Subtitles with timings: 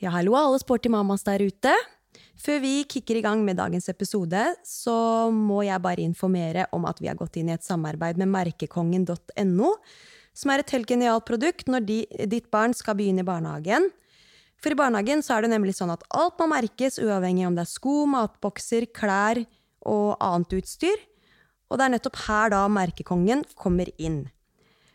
[0.00, 1.74] Ja, hallo alle sporty mamas der ute.
[2.40, 4.94] Før vi kicker i gang med dagens episode, så
[5.28, 9.74] må jeg bare informere om at vi har gått inn i et samarbeid med merkekongen.no,
[10.32, 11.98] som er et helt genialt produkt når de,
[12.32, 13.90] ditt barn skal begynne i barnehagen.
[14.56, 17.66] For i barnehagen så er det nemlig sånn at alt må merkes, uavhengig om det
[17.66, 19.42] er sko, matbokser, klær
[19.84, 20.96] og annet utstyr.
[21.68, 24.22] Og det er nettopp her da merkekongen kommer inn.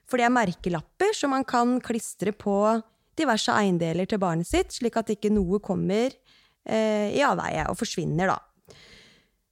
[0.10, 2.58] For det er merkelapper som man kan klistre på
[3.18, 8.34] diverse eiendeler til barnet sitt, slik at ikke noe kommer eh, i avveie og forsvinner,
[8.34, 8.40] da.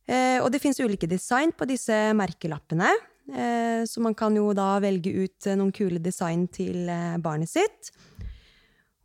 [0.08, 2.92] Eh, og det fins ulike design på disse merkelappene.
[3.32, 7.94] Eh, så man kan jo da velge ut noen kule design til eh, barnet sitt.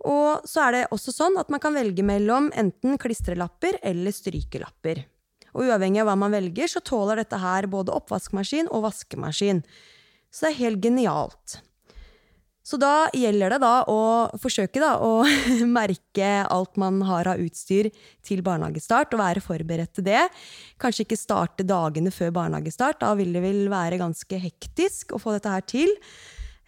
[0.07, 5.05] Og så er det også sånn at man kan velge mellom enten klistrelapper eller strykelapper.
[5.57, 9.63] Og uavhengig av hva man velger, så tåler dette her både oppvaskmaskin og vaskemaskin.
[10.31, 11.59] Så det er helt genialt.
[12.69, 14.01] Så da gjelder det da å
[14.41, 15.23] forsøke da å
[15.79, 17.89] merke alt man har av utstyr
[18.27, 20.27] til barnehagestart, og være forberedt til det.
[20.83, 25.39] Kanskje ikke starte dagene før barnehagestart, da vil det vel være ganske hektisk å få
[25.39, 25.95] dette her til.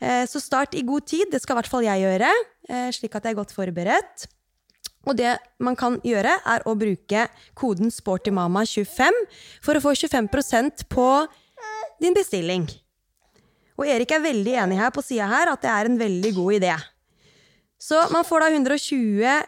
[0.00, 2.34] Eh, så start i god tid, det skal i hvert fall jeg gjøre,
[2.70, 4.28] eh, slik at jeg er godt forberedt.
[5.08, 9.24] Og det man kan gjøre, er å bruke koden SportyMama25
[9.64, 11.10] for å få 25% på
[12.00, 12.68] din bestilling.
[13.80, 16.56] Og Erik er veldig enig her på sida her at det er en veldig god
[16.58, 16.74] idé.
[17.80, 19.38] Så man får da 120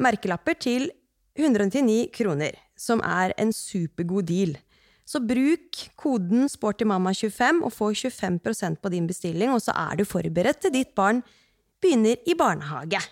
[0.00, 0.88] merkelapper til
[1.36, 4.54] 199 kroner, som er en supergod deal.
[5.06, 10.64] Så bruk koden SportyMamma25 og få 25% på din bestilling, og så er du forberedt
[10.64, 11.20] til ditt barn
[11.84, 13.04] begynner i barnehage.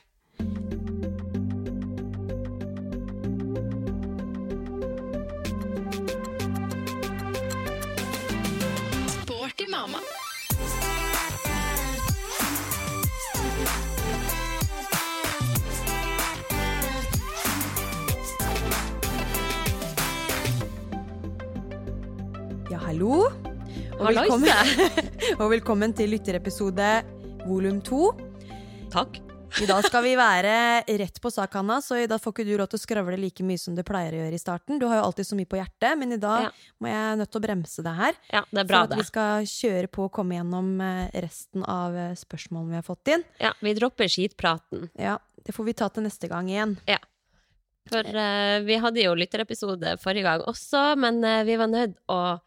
[22.94, 23.26] Hallo.
[23.98, 24.50] Og velkommen,
[25.40, 26.88] og velkommen til lytterepisode
[27.42, 28.12] volum to.
[28.92, 29.18] Takk.
[29.62, 30.52] I dag skal vi være
[31.00, 33.42] rett på sak, Hanna, så i dag får ikke du lov til å skravle like
[33.46, 34.78] mye som du pleier å gjøre i starten.
[34.78, 36.52] Du har jo alltid så mye på hjertet, men i dag Ja.
[36.82, 38.14] må jeg nødt til å bremse deg her.
[38.30, 41.66] Ja, det er bra, for at vi skal kjøre på og komme gjennom eh, resten
[41.66, 43.26] av eh, spørsmålene vi har fått inn.
[43.42, 44.86] Ja, vi dropper skitpraten.
[44.94, 46.78] Ja, Det får vi ta til neste gang igjen.
[46.86, 47.02] Ja.
[47.90, 52.38] For uh, vi hadde jo lytterepisode forrige gang også, men uh, vi var nødt å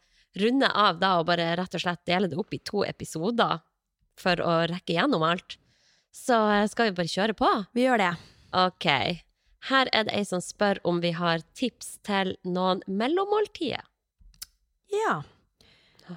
[0.41, 3.59] runde av da og bare rett og slett dele det opp i to episoder
[4.17, 5.57] for å rekke gjennom alt.
[6.15, 7.49] Så eh, skal vi bare kjøre på?
[7.77, 8.11] Vi gjør det.
[8.57, 8.87] Ok.
[9.67, 13.83] Her er det ei som spør om vi har tips til noen mellommåltider.
[14.93, 15.17] Ja.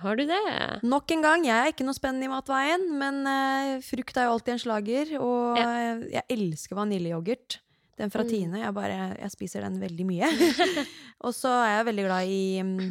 [0.05, 0.39] Har du det?
[0.87, 4.37] Nok en gang, jeg er ikke noe spennende i matveien, men uh, frukt er jo
[4.37, 5.11] alltid en slager.
[5.19, 5.97] Og Ja.
[6.21, 7.59] jeg elsker vaniljeyoghurt.
[7.99, 8.29] Den fra Mm.
[8.31, 8.61] Tine.
[8.63, 10.31] Jeg, bare, jeg spiser den veldig mye.
[11.27, 12.87] og så er jeg veldig glad i eh,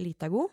[0.00, 0.48] Litago.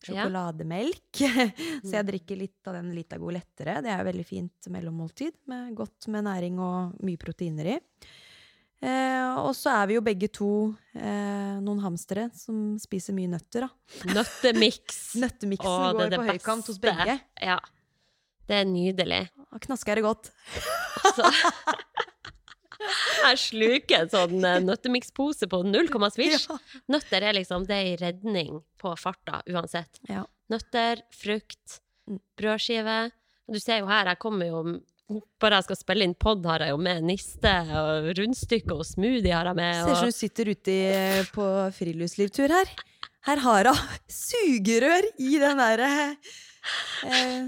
[0.00, 0.24] Ja.
[0.24, 1.20] Sjokolademelk.
[1.84, 3.80] så jeg drikker litt av den Litago lettere.
[3.84, 5.36] Det er jo veldig fint mellommåltid.
[5.52, 7.78] Med godt med næring og mye proteiner i.
[8.80, 13.66] Eh, og så er vi jo begge to eh, noen hamstere som spiser mye nøtter,
[13.66, 14.14] da.
[14.16, 15.02] Nøttemiks.
[15.22, 17.18] Nøttemiksen Åh, går det på høykant hos begge.
[17.36, 17.58] Ja.
[18.48, 19.20] Det er nydelig.
[19.52, 20.32] Da knasker det godt.
[21.16, 21.28] Så
[23.30, 26.48] jeg sluker en sånn eh, nøttemikspose på null komma svisj.
[26.92, 30.00] Nøtter er liksom det er redning på farta uansett.
[30.10, 30.26] Ja.
[30.52, 31.80] Nøtter, frukt,
[32.10, 32.16] Mm.
[32.40, 32.94] brødskive.
[33.52, 34.62] Du ser jo her, jeg kommer jo
[35.42, 39.32] Bare jeg skal spille inn pod, har jeg jo med niste og rundstykke og smoothie
[39.34, 39.74] har jeg med.
[39.82, 42.70] Ser ut som du sitter ute i, på friluftslivtur her.
[43.26, 46.30] Her har hun sugerør i den derre eh,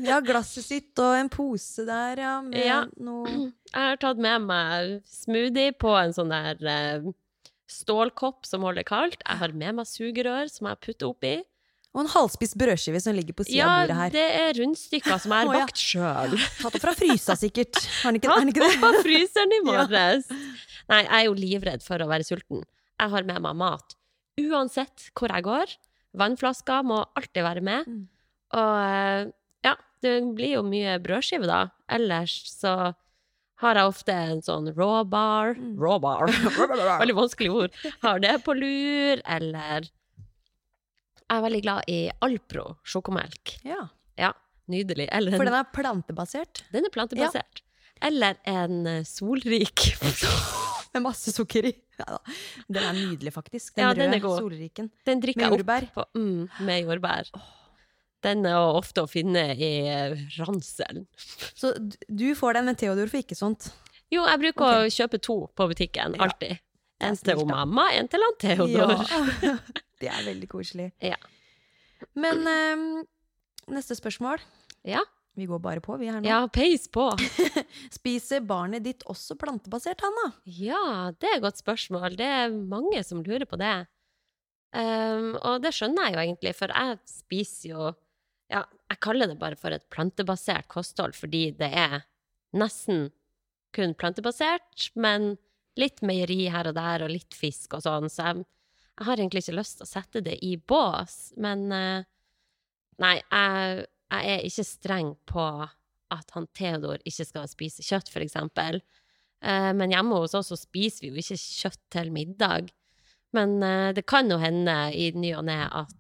[0.06, 2.78] Ja, glasset sitt og en pose der, ja, med Ja.
[2.96, 3.26] noe
[3.72, 7.10] jeg har tatt med meg smoothie på en sånn der eh,
[7.72, 9.20] stålkopp som holder kaldt.
[9.26, 11.34] Jeg har med meg sugerør som jeg putter oppi.
[11.92, 14.10] Og en halvspist brødskive som ligger på sida Ja, av bordet her.
[14.14, 16.36] det er rundstykker som jeg har bakt sjøl.
[16.62, 17.76] Tatt opp fra frysa, sikkert.
[18.00, 19.66] Har den ikke, Tatt opp av fryseren i Ja.
[19.68, 20.30] morges.
[20.88, 22.64] Nei, jeg er jo livredd for å være sulten.
[22.96, 23.92] Jeg har med meg mat.
[24.40, 25.76] Uansett hvor jeg går.
[26.16, 27.84] Vannflasker må alltid være med.
[27.88, 28.00] Mm.
[28.52, 29.30] Og eh,
[29.64, 31.62] ja, det blir jo mye brødskive da.
[31.92, 32.74] Ellers så
[33.62, 35.54] har jeg ofte en sånn raw bar.
[35.58, 35.74] Mm.
[35.80, 36.32] Raw bar.
[37.02, 37.82] veldig vanskelig ord.
[38.02, 43.56] Har det på lur, eller Jeg er veldig glad i Alpro sjokomelk.
[43.64, 43.86] Ja.
[44.18, 44.32] Ja,
[44.68, 45.06] nydelig.
[45.14, 46.64] Eller For den er plantebasert.
[46.74, 47.62] den er plantebasert.
[48.02, 49.92] Eller en eh, solrik.
[50.92, 51.72] Med masse sukker i.
[52.02, 52.18] Ja,
[52.68, 53.76] den er nydelig, faktisk.
[53.78, 54.90] Den Ja, røde solriken.
[55.08, 57.30] Den drikker jeg opp på, mm, med jordbær.
[58.22, 61.06] Den er ofte å finne i eh, ranselen.
[61.58, 61.72] Så
[62.06, 63.72] du får den, men Theodor får ikke sånt.
[64.12, 66.60] Jo, jeg bruker å kjøpe to på butikken, alltid.
[67.02, 68.92] Er En til snilt, mamma, en til han Theodor.
[69.42, 69.56] Ja.
[70.02, 70.90] Det er veldig koselig.
[71.02, 71.18] Ja.
[72.18, 72.86] Men um,
[73.70, 74.42] neste spørsmål.
[74.86, 75.02] Ja.
[75.38, 76.28] Vi går bare på, vi her nå.
[76.28, 77.06] Ja, peis på.
[77.98, 80.32] Spiser barnet ditt også plantebasert, Hanna?
[80.44, 82.18] Ja, det er et godt spørsmål.
[82.18, 83.76] Det er mange som lurer på det.
[84.72, 87.88] Um, og det skjønner jeg jo egentlig, for jeg spiser jo
[88.52, 92.02] Ja, jeg kaller det bare for et plantebasert kosthold fordi det er
[92.52, 93.08] nesten
[93.72, 95.36] kun plantebasert, men
[95.80, 98.42] litt meieri her og der, og litt fisk og sånn, så jeg,
[98.98, 101.32] jeg har egentlig ikke lyst til å sette det i bås.
[101.40, 102.04] Men eh,
[103.00, 105.46] nei, jeg, jeg er ikke streng på
[106.12, 108.82] at han Theodor ikke skal spise kjøtt, eksempel.
[109.40, 112.68] Eh, men hjemme hos oss så spiser vi jo ikke kjøtt til middag.
[113.32, 115.96] Men eh, det kan jo hende i ny og ne at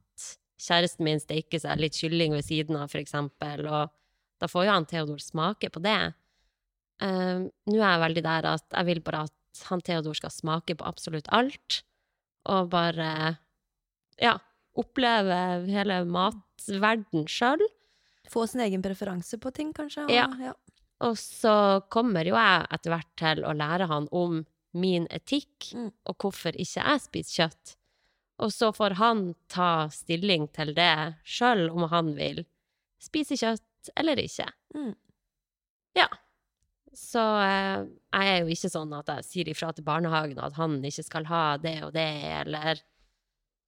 [0.62, 3.90] kjæresten min steker seg litt kylling ved siden av, eksempel, og
[4.42, 5.98] da får jo han Theodor smake på det.
[7.02, 10.76] Eh, Nå er jeg veldig der at jeg vil bare at han Theodor skal smake
[10.78, 11.82] på absolutt alt,
[12.46, 13.36] og bare,
[14.22, 14.36] ja,
[14.78, 17.60] oppleve hele matverden sjøl.
[18.32, 20.04] Få sin egen preferanse på ting, kanskje?
[20.04, 20.54] og- Ja.
[21.02, 25.92] Og så kommer jo jeg etter hvert til å lære han om min etikk, Mm.
[26.06, 27.76] og hvorfor ikke jeg spiser kjøtt.
[28.42, 29.22] Og så får han
[29.52, 32.42] ta stilling til det sjøl, om han vil
[33.02, 34.48] spise kjøtt eller ikke.
[34.74, 34.94] Mm.
[35.98, 36.08] Ja.
[36.92, 40.76] Så eh, jeg er jo ikke sånn at jeg sier ifra til barnehagen at han
[40.84, 42.08] ikke skal ha det og det,
[42.42, 42.82] eller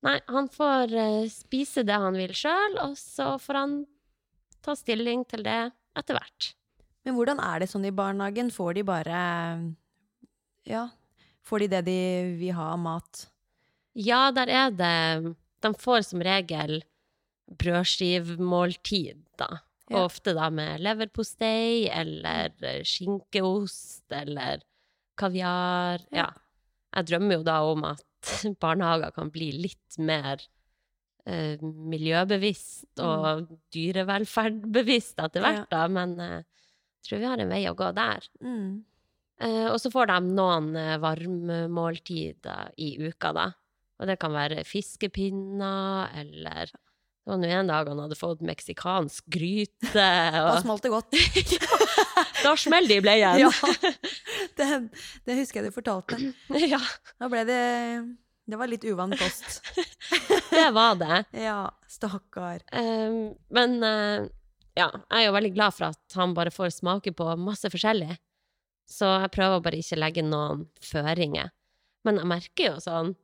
[0.04, 3.78] Nei, han får eh, spise det han vil sjøl, og så får han
[4.64, 6.50] ta stilling til det etter hvert.
[7.08, 8.50] Men hvordan er det sånn i barnehagen?
[8.52, 9.22] Får de bare
[10.68, 10.88] Ja,
[11.44, 11.96] får de det de
[12.40, 13.24] vil ha av mat?
[13.94, 16.82] Ja, der er det De får som regel
[17.60, 19.48] brødskivmåltid, da.
[19.90, 20.04] Og Ja.
[20.06, 24.62] ofte da med leverpostei eller eh, skinkeost eller
[25.16, 26.00] kaviar.
[26.10, 26.30] Ja.
[26.96, 28.02] Jeg drømmer jo da om at
[28.60, 30.40] barnehager kan bli litt mer
[31.26, 37.62] eh, miljøbevisst og dyrevelferdbevisst etter hvert, da, men eh, jeg tror vi har en vei
[37.68, 38.28] å gå der.
[38.40, 38.84] Mm.
[39.40, 43.50] Eh, og så får de noen eh, varmmåltider i uka, da.
[44.00, 49.24] Og det kan være fiskepinner, eller Det var nå en dag han hadde fått meksikansk
[49.32, 51.14] gryte, Da og smalt det godt.
[52.44, 53.44] da smeller det i bleien!
[53.46, 53.52] ja.
[54.54, 54.66] Det,
[55.26, 56.18] det husker jeg du fortalte.
[56.74, 56.78] ja,
[57.18, 57.62] Da ble det
[58.46, 59.64] Det var litt uvant kost.
[60.52, 61.24] det var det.
[61.42, 62.60] Ja, stakkar.
[62.70, 64.28] Um, men uh,
[64.76, 68.18] ja, jeg er jo veldig glad for at han bare får smake på masse forskjellig.
[68.90, 71.50] Så jeg prøver bare ikke å legge noen føringer.
[72.04, 73.14] Men jeg merker jo sånn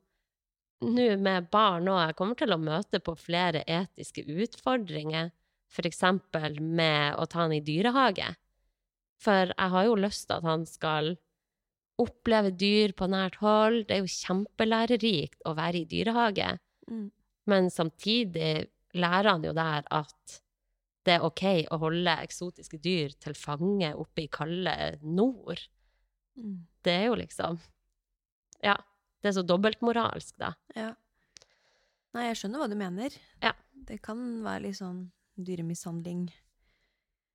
[0.80, 5.32] nå med barn òg, jeg kommer til å møte på flere etiske utfordringer,
[5.70, 8.32] for eksempel med å ta han i dyrehage.
[9.20, 11.14] For jeg har jo lyst til at han skal
[12.00, 13.84] oppleve dyr på nært hold.
[13.86, 16.54] Det er jo kjempelærerikt å være i dyrehage.
[16.88, 17.10] Mm.
[17.50, 20.40] Men samtidig lærer han jo der at
[21.06, 25.62] det er OK å holde eksotiske dyr til fange oppe i kalde nord.
[26.40, 26.64] Mm.
[26.84, 27.60] Det er jo liksom
[28.64, 28.76] Ja.
[29.20, 30.54] Det er så dobbeltmoralsk, da.
[30.76, 30.94] Ja.
[32.14, 33.14] Nei, jeg skjønner hva du mener.
[33.42, 33.52] Ja.
[33.86, 35.10] Det kan være litt sånn
[35.40, 36.30] dyremishandling.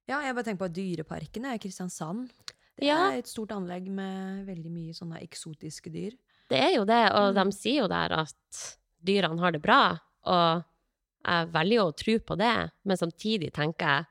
[0.10, 2.30] Ja, jeg bare tenker på Dyreparken i Kristiansand.
[2.78, 3.12] Det Ja.
[3.12, 6.18] er et stort anlegg med veldig mye sånne eksotiske dyr.
[6.50, 7.44] Det er jo det, og Mm.
[7.44, 10.66] de sier jo der at dyrene har det bra, og
[11.26, 14.06] jeg velger jo å tro på det, men samtidig tenker jeg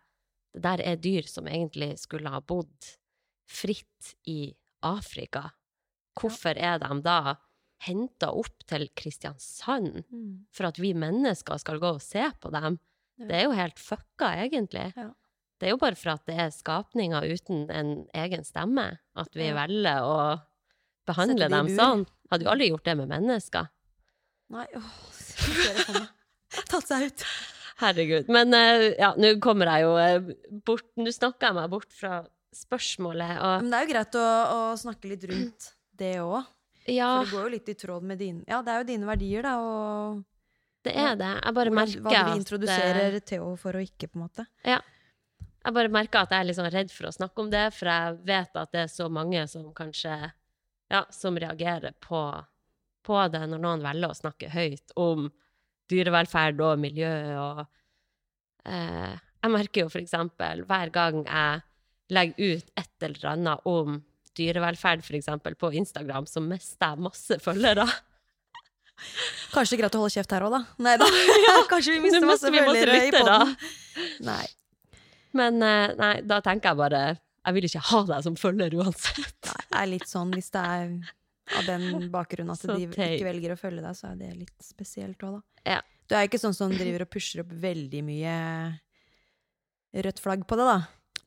[0.54, 2.96] det der er dyr som egentlig skulle ha bodd
[3.46, 5.52] fritt i Afrika.
[6.16, 7.36] Hvorfor er de da
[7.86, 10.02] henta opp til Kristiansand
[10.54, 12.78] for at vi mennesker skal gå og se på dem?
[13.20, 13.26] Ja.
[13.28, 14.88] Det er jo helt fucka, egentlig.
[14.96, 15.10] Ja.
[15.60, 19.46] Det er jo bare for at det er skapninger uten en egen stemme, at vi
[19.48, 19.54] Ja.
[19.60, 20.18] velger å
[21.06, 21.76] behandle dem bur.
[21.78, 22.06] sånn.
[22.32, 23.68] Hadde jo aldri gjort det med mennesker.
[24.50, 24.90] Nei, åh.
[26.70, 27.24] Tatt seg ut.
[27.80, 28.28] Herregud.
[28.30, 30.34] Men eh, ja, nå kommer jeg jo eh,
[30.66, 32.20] bort Nå snakker jeg meg bort fra
[32.54, 36.44] spørsmålet, og Men det er jo greit å, å snakke litt rundt det òg.
[36.90, 39.08] Ja, For det går jo litt i tråd med dine Ja, det er jo dine
[39.08, 40.22] verdier, da, og
[40.84, 41.30] det er det.
[41.40, 44.44] Jeg bare merker at hva at introduserer Theo for å ikke, på en måte.
[44.68, 44.82] Ja.
[45.64, 47.88] Jeg bare merker at jeg er litt sånn redd for å snakke om det, for
[47.88, 50.16] jeg vet at det er så mange som kanskje
[50.92, 52.20] Ja, som reagerer på,
[53.02, 55.30] på det når noen velger å snakke høyt om
[55.88, 57.62] dyrevelferd og miljø og
[58.68, 61.64] eh, Jeg merker jo for eksempel hver gang jeg
[62.12, 64.02] legger ut et eller annet om
[64.38, 67.86] dyrevelferd, eksempel, på Instagram, så mister jeg masse følgere.
[69.54, 70.60] Kanskje det er greit å holde kjeft her òg, da.
[70.86, 71.08] Nei da.
[71.72, 73.54] Kanskje vi mister masse følgere i poden.
[74.26, 74.44] Nei.
[75.34, 79.48] Men eh, nei, da tenker jeg bare Jeg vil ikke ha deg som følger uansett.
[79.48, 80.94] Nei, det er litt sånn hvis det er
[81.58, 85.26] av den bakgrunnen at de ikke velger å følge deg, så er det litt spesielt
[85.26, 85.74] òg, da.
[85.74, 85.82] Ja.
[86.04, 88.32] Du er jo ikke sånn som driver og pusher opp veldig mye
[90.04, 90.78] rødt flagg på det, da.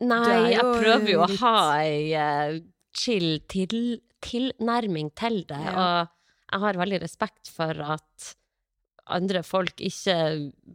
[0.06, 2.58] Nei, jeg prøver jo å ha ei eh,
[2.98, 5.76] chill til, tilnærming til det, Ja.
[5.78, 6.14] og
[6.52, 8.32] jeg har veldig respekt for at
[9.08, 10.16] andre folk ikke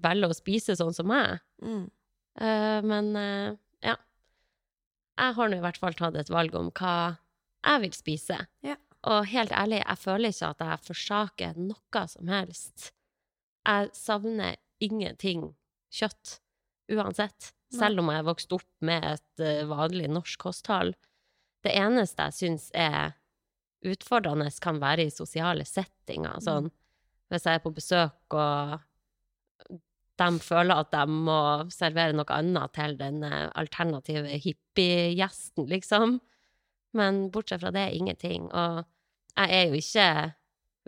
[0.04, 1.40] velger å spise sånn som meg.
[1.64, 1.84] Mm.
[2.40, 3.96] Uh, men uh, ja.
[5.20, 6.94] Jeg har nå i hvert fall tatt et valg om hva
[7.62, 8.38] jeg vil spise.
[8.64, 8.76] Ja.
[9.10, 12.92] Og helt ærlig, jeg føler ikke at jeg forsaker noe som helst.
[13.66, 15.50] Jeg savner ingenting
[15.92, 16.38] kjøtt,
[16.90, 17.52] uansett.
[17.72, 20.92] Selv om jeg vokste opp med et eh, vanlig norsk kosthold.
[21.62, 23.12] Det eneste jeg syns er
[23.86, 26.38] utfordrende, kan være i sosiale settinger.
[26.42, 26.70] Sånn,
[27.32, 28.80] hvis jeg er på besøk og
[30.20, 31.38] de føler at de må
[31.72, 36.20] servere noe annet til den alternative hippiegjesten, liksom.
[36.94, 38.50] Men bortsett fra det, ingenting.
[38.52, 38.82] Og
[39.38, 40.08] jeg er jo ikke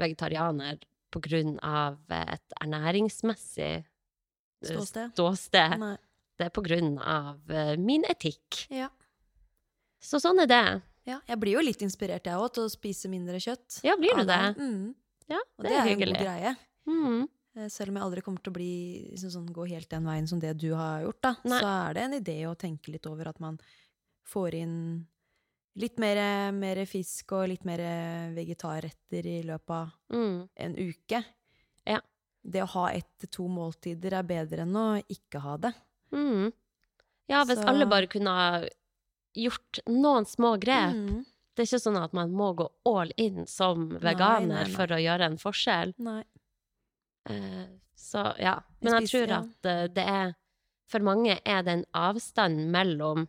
[0.05, 0.83] vegetarianer
[1.15, 3.87] på grunn av et ernæringsmessig eh,
[4.65, 5.15] Ståsted.
[5.15, 5.85] ståsted.
[6.35, 8.65] Det er på grunn av eh, min etikk.
[8.75, 8.91] Ja.
[10.05, 10.63] Så sånn er det.
[11.09, 11.19] ja.
[11.29, 13.81] Jeg blir jo litt inspirert, jeg òg, til å spise mindre kjøtt.
[13.87, 14.37] Ja, blir du det?
[14.37, 14.61] det?
[14.61, 14.95] Mm.
[15.33, 16.53] Ja, det, det, er er en god greie.
[16.87, 17.23] Mm.
[17.57, 18.73] Eh, Selv om jeg aldri kommer til å bli,
[19.15, 22.03] liksom sånn, gå helt den veien som det du har gjort, da, så er det
[22.05, 23.57] en idé å tenke litt over at man
[24.29, 24.77] får inn
[25.81, 27.81] litt mer, mer fisk og litt mer
[28.37, 30.49] vegetarretter i løpet av Mm.
[30.57, 31.25] en uke.
[31.87, 32.01] Ja.
[32.45, 35.73] Det å ha ett til to måltider er bedre enn å ikke ha det.
[36.13, 36.53] Mm.
[37.29, 38.65] Ja, hvis Så- alle bare kunne ha
[39.35, 40.95] gjort noen små grep.
[40.95, 41.25] Mm.
[41.55, 44.73] Det er ikke sånn at man må gå all in som veganer nei, nei.
[44.75, 45.93] for å gjøre en forskjell.
[46.03, 46.23] Nei.
[47.31, 48.57] Eh, så ja.
[48.81, 50.35] Men jeg spiser- tror at eh, det er
[50.91, 53.23] For mange er det en avstand mellom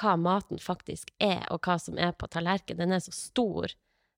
[0.00, 2.78] hva maten faktisk er, og hva som er på tallerkenen.
[2.78, 3.68] Den er så stor.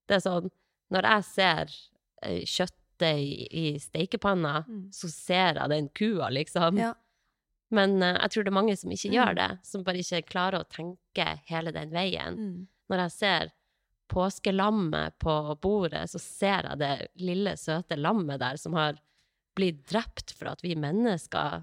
[0.09, 0.51] Det er sånn
[0.91, 1.75] Når jeg ser
[2.23, 4.89] eh, kjøttet i, i steikepanna, Mm.
[4.93, 6.79] så ser jeg den kua, liksom.
[6.79, 6.95] Ja.
[7.71, 9.15] Men uh, jeg tror det er mange som ikke Mm.
[9.19, 12.37] gjør det, som bare ikke klarer å tenke hele den veien.
[12.37, 12.67] Mm.
[12.91, 13.53] Når jeg ser
[14.11, 18.99] påskelammet på bordet, så ser jeg det lille, søte lammet der som har
[19.57, 21.63] blitt drept for at vi mennesker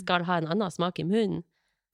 [0.00, 1.42] skal ha en annen smak i munnen.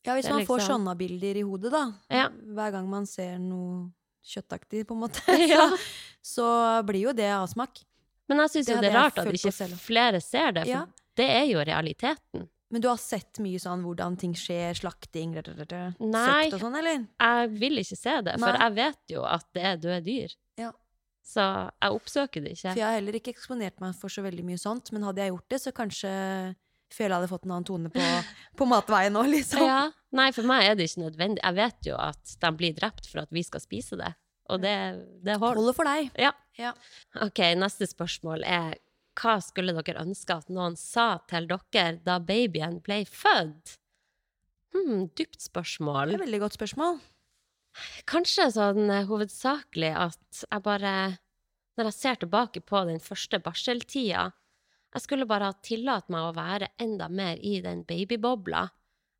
[0.04, 2.28] Ja, hvis man får liksom- sånne bilder i hodet, da, Ja.
[2.28, 3.90] hver gang man ser noe
[4.22, 5.70] kjøttaktig, på en måte, Ja.
[5.70, 5.78] så,
[6.22, 7.82] så blir jo det avsmak.
[8.28, 10.86] Men jeg syns jo det er rart at ikke flere ser det, for Ja.
[11.16, 12.48] det er jo realiteten.
[12.74, 16.22] Men du har sett mye sånn hvordan ting skjer, slakting, rrrr, Nei.
[16.26, 17.04] søkt og sånn, eller?
[17.22, 18.64] Jeg vil ikke se det, for Nei.
[18.64, 20.34] jeg vet jo at det er døde dyr.
[20.58, 20.72] Ja.
[21.24, 22.72] Så jeg oppsøker det ikke.
[22.72, 25.30] For jeg har heller ikke eksponert meg for så veldig mye sånt, men hadde jeg
[25.30, 26.10] gjort det, så kanskje
[26.94, 28.08] føler jeg hadde fått en annen tone på,
[28.58, 29.62] på matveien òg, liksom.
[29.70, 29.78] Ja.
[30.18, 31.44] Nei, for meg er det ikke nødvendig.
[31.46, 34.10] Jeg vet jo at de blir drept for at vi skal spise det,
[34.50, 34.74] og det,
[35.22, 35.62] det holder.
[35.62, 36.10] Holder for deg.
[36.26, 36.34] Ja.
[36.58, 36.74] Ja.
[37.22, 38.76] Ok, neste spørsmål er
[39.18, 43.76] hva skulle dere ønske at noen sa til dere da babyen ble født?
[44.74, 46.10] Hmm, dypt spørsmål.
[46.10, 46.96] Det er et veldig godt spørsmål.
[48.10, 50.94] Kanskje sånn eh, hovedsakelig at jeg bare
[51.74, 54.28] Når jeg ser tilbake på den første barseltida
[54.94, 58.68] Jeg skulle bare ha tillatt meg å være enda mer i den babybobla.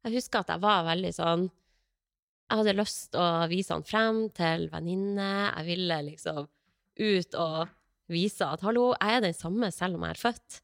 [0.07, 4.21] Jeg husker at jeg var veldig sånn Jeg hadde lyst til å vise han frem
[4.37, 5.31] til venninne.
[5.57, 6.47] Jeg ville liksom
[6.95, 7.75] ut og
[8.11, 10.61] vise at hallo, jeg er den samme selv om jeg er født.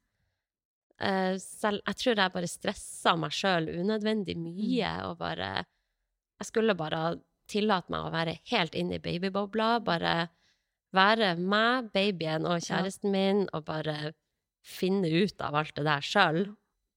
[1.00, 6.74] Uh, selv, jeg tror jeg bare stressa meg sjøl unødvendig mye og bare Jeg skulle
[6.76, 7.14] bare
[7.48, 9.80] tillate meg å være helt inne i babybobla.
[9.84, 10.28] Bare
[10.96, 14.12] være meg, babyen og kjæresten min, og bare
[14.64, 16.40] finne ut av alt det der sjøl.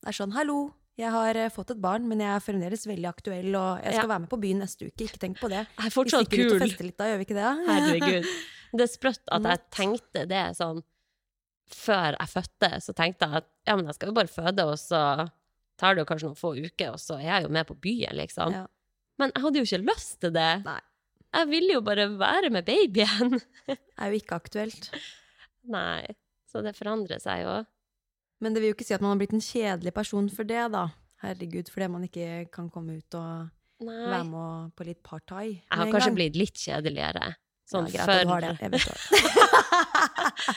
[0.03, 3.09] Det er sånn, hallo, jeg har eh, fått et barn, men jeg er fremdeles veldig
[3.09, 4.09] aktuell, og jeg skal Ja.
[4.13, 5.63] være med på byen neste uke, ikke tenk på det.
[5.77, 6.37] Jeg er fortsatt kul.
[6.37, 7.53] Vi stikker ut og fester litt da, gjør vi ikke det?
[7.69, 8.27] Herregud.
[8.73, 10.81] Det er sprøtt at jeg tenkte det sånn
[11.73, 12.69] før jeg fødte.
[12.83, 15.01] Så tenkte jeg at ja, men jeg skal jo bare føde, og så
[15.79, 18.17] tar det jo kanskje noen få uker, og så er jeg jo med på byen,
[18.19, 18.55] liksom.
[18.55, 18.65] Ja.
[19.21, 20.49] Men jeg hadde jo ikke lyst til det.
[20.65, 20.79] Nei.
[21.33, 23.39] Jeg ville jo bare være med babyen.
[23.65, 24.89] Det er jo ikke aktuelt.
[25.73, 26.03] Nei.
[26.49, 27.55] Så det forandrer seg jo.
[28.43, 30.65] Men det vil jo ikke si at man har blitt en kjedelig person for det,
[30.75, 30.87] da.
[31.23, 33.95] Herregud, fordi man ikke kan komme ut og Nei.
[34.11, 35.45] være med på litt partai.
[35.55, 36.17] Jeg har kanskje gang.
[36.19, 37.31] blitt litt kjedeligere.
[37.69, 38.51] Sånn, ja, greit for, det.
[38.59, 40.55] Jeg vet det.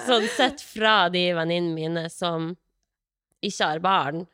[0.08, 2.52] sånn sett fra de venninnene mine som
[3.44, 4.24] ikke har barn.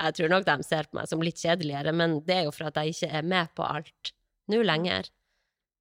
[0.00, 2.70] Jeg tror nok de ser på meg som litt kjedeligere, men det er jo for
[2.70, 4.12] at jeg ikke er med på alt
[4.50, 5.10] nå lenger.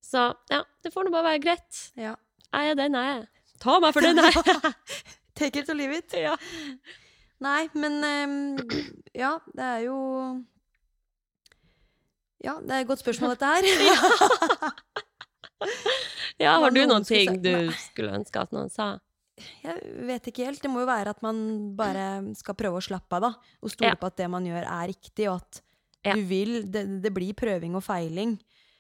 [0.04, 1.84] Så ja, det får nå bare være greit.
[2.00, 2.16] Ja.
[2.50, 3.28] Jeg er den jeg er.
[3.62, 4.74] Ta meg for den jeg er!
[5.40, 6.14] Take it or leave it.
[6.14, 6.36] ja.
[7.40, 8.58] Nei, men um,
[9.16, 10.00] ja, det er jo
[12.44, 15.06] Ja, det er et godt spørsmål, dette her.
[16.40, 17.44] ja, har du noen noen ting sagt?
[17.44, 18.98] du skulle ønske at noen sa?
[19.64, 20.62] Jeg vet ikke helt.
[20.62, 21.38] Det må jo være at man
[21.80, 23.34] bare skal prøve å slappe av, da.
[23.64, 24.00] Og stole Ja.
[24.00, 25.62] på at det man gjør, er riktig, og at
[26.06, 26.14] Ja.
[26.16, 28.38] du vil det, det blir prøving og feiling.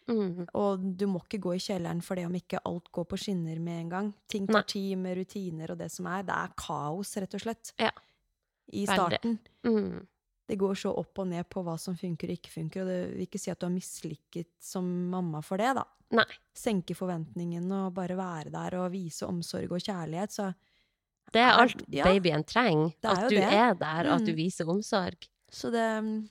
[0.09, 0.47] Mm.
[0.55, 3.59] Og du må ikke gå i kjelleren for det om ikke alt går på skinner
[3.61, 4.13] med en gang.
[4.27, 6.23] Ting tar tid med rutiner og det som er.
[6.23, 7.73] Det er kaos, rett og slett.
[7.79, 7.91] Ja.
[8.73, 9.37] I starten.
[9.63, 10.07] Mm.
[10.49, 12.81] Det går så opp og ned på hva som funker og ikke funker.
[12.81, 15.83] Og det vil ikke si at du har mislykket som mamma for det, da.
[16.17, 16.25] Nei.
[16.57, 20.33] Senke forventningene og bare være der og vise omsorg og kjærlighet.
[20.33, 20.47] Så
[21.31, 22.95] Det er Er- alt ja, babyen trenger.
[22.99, 23.43] det er At du det.
[23.53, 24.37] er der, at du Mm.
[24.37, 25.27] viser omsorg.
[25.51, 26.29] Så det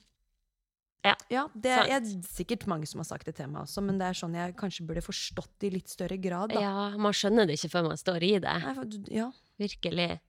[1.31, 1.89] Ja, det sant.
[1.89, 4.57] er sikkert mange som har sagt det til meg også, men det er sånn jeg
[4.57, 6.51] kanskje burde forstått i litt større grad.
[6.53, 6.61] Da.
[6.61, 8.43] Ja, man skjønner det ikke før man står i det.
[8.43, 8.85] Nei, for
[9.15, 9.31] ja.
[9.59, 10.21] Virkelig.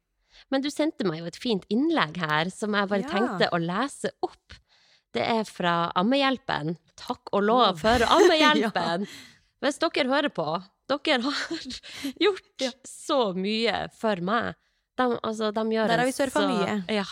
[0.52, 3.10] Men du sendte meg jo et fint innlegg her, som jeg bare Ja.
[3.14, 4.54] tenkte å lese opp.
[5.14, 6.76] Det er fra Ammehjelpen.
[6.96, 9.08] Takk og lov for Ammehjelpen!
[9.60, 10.46] Hvis dere hører på,
[10.88, 11.66] dere har
[12.26, 12.72] gjort Ja.
[12.86, 14.54] så mye for meg.
[15.00, 16.78] De, altså, de gjør Der har vi surfa mye.
[16.94, 17.06] Ja.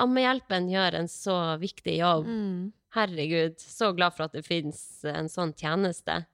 [0.00, 2.26] Ammehjelpen gjør en så viktig jobb.
[2.26, 2.72] Mm.
[2.96, 6.24] Herregud, så glad for at det finnes en sånn tjeneste.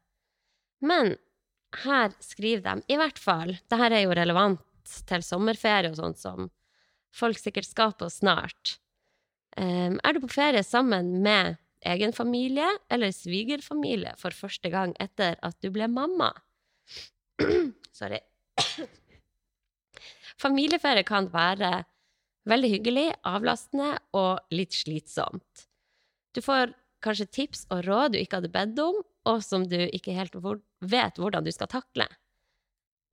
[0.80, 1.16] Men
[1.82, 4.62] her skriver de, i hvert fall, det her er jo relevant
[5.08, 6.50] til sommerferie og sånt som
[7.16, 8.76] folk sikkert skal på snart.
[9.56, 15.38] Um, er du på ferie sammen med egen familie eller svigerfamilie for første gang etter
[15.46, 16.32] at du ble mamma?
[17.98, 18.20] Sorry.
[20.44, 21.86] Familieferie kan være
[22.46, 25.66] veldig hyggelig, avlastende og litt slitsomt.
[26.36, 30.14] Du får kanskje tips og råd du ikke hadde bedt om, og som du ikke
[30.14, 32.06] helt vet hvordan du skal takle.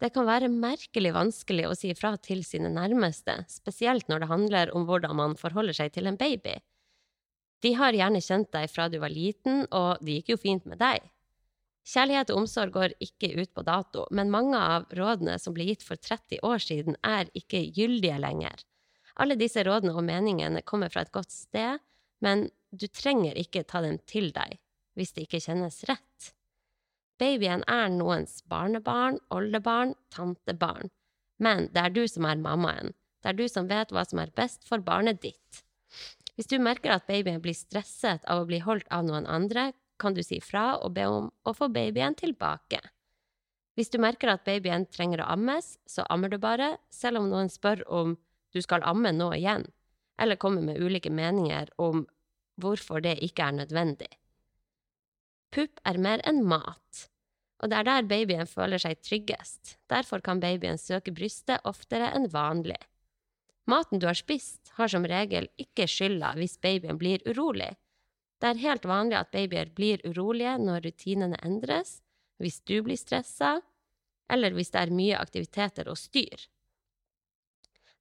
[0.03, 4.71] Det kan være merkelig vanskelig å si fra til sine nærmeste, spesielt når det handler
[4.75, 6.57] om hvordan man forholder seg til en baby.
[7.63, 10.81] De har gjerne kjent deg fra du var liten, og det gikk jo fint med
[10.83, 11.07] deg.
[11.87, 15.87] Kjærlighet og omsorg går ikke ut på dato, men mange av rådene som ble gitt
[15.87, 18.59] for 30 år siden, er ikke gyldige lenger.
[19.15, 21.79] Alle disse rådene og meningene kommer fra et godt sted,
[22.19, 24.59] men du trenger ikke ta dem til deg
[24.99, 26.33] hvis det ikke kjennes rett.
[27.21, 30.89] Babyen er noens barnebarn, oldebarn, tantebarn,
[31.37, 32.93] men det er du som er mammaen.
[33.21, 35.63] Det er du som vet hva som er best for barnet ditt.
[36.35, 39.71] Hvis du merker at babyen blir stresset av å bli holdt av noen andre,
[40.01, 42.81] kan du si fra og be om å få babyen tilbake.
[43.77, 47.49] Hvis du merker at babyen trenger å ammes, så ammer du bare, selv om noen
[47.53, 48.17] spør om
[48.53, 49.65] du skal amme nå igjen,
[50.21, 52.03] eller kommer med ulike meninger om
[52.61, 54.11] hvorfor det ikke er nødvendig.
[55.53, 57.03] Pupp er mer enn mat,
[57.61, 59.75] og det er der babyen føler seg tryggest.
[59.91, 62.79] Derfor kan babyen søke brystet oftere enn vanlig.
[63.69, 67.69] Maten du har spist, har som regel ikke skylda hvis babyen blir urolig.
[68.41, 72.01] Det er helt vanlig at babyer blir urolige når rutinene endres,
[72.41, 73.59] hvis du blir stressa,
[74.33, 76.49] eller hvis det er mye aktiviteter og styr.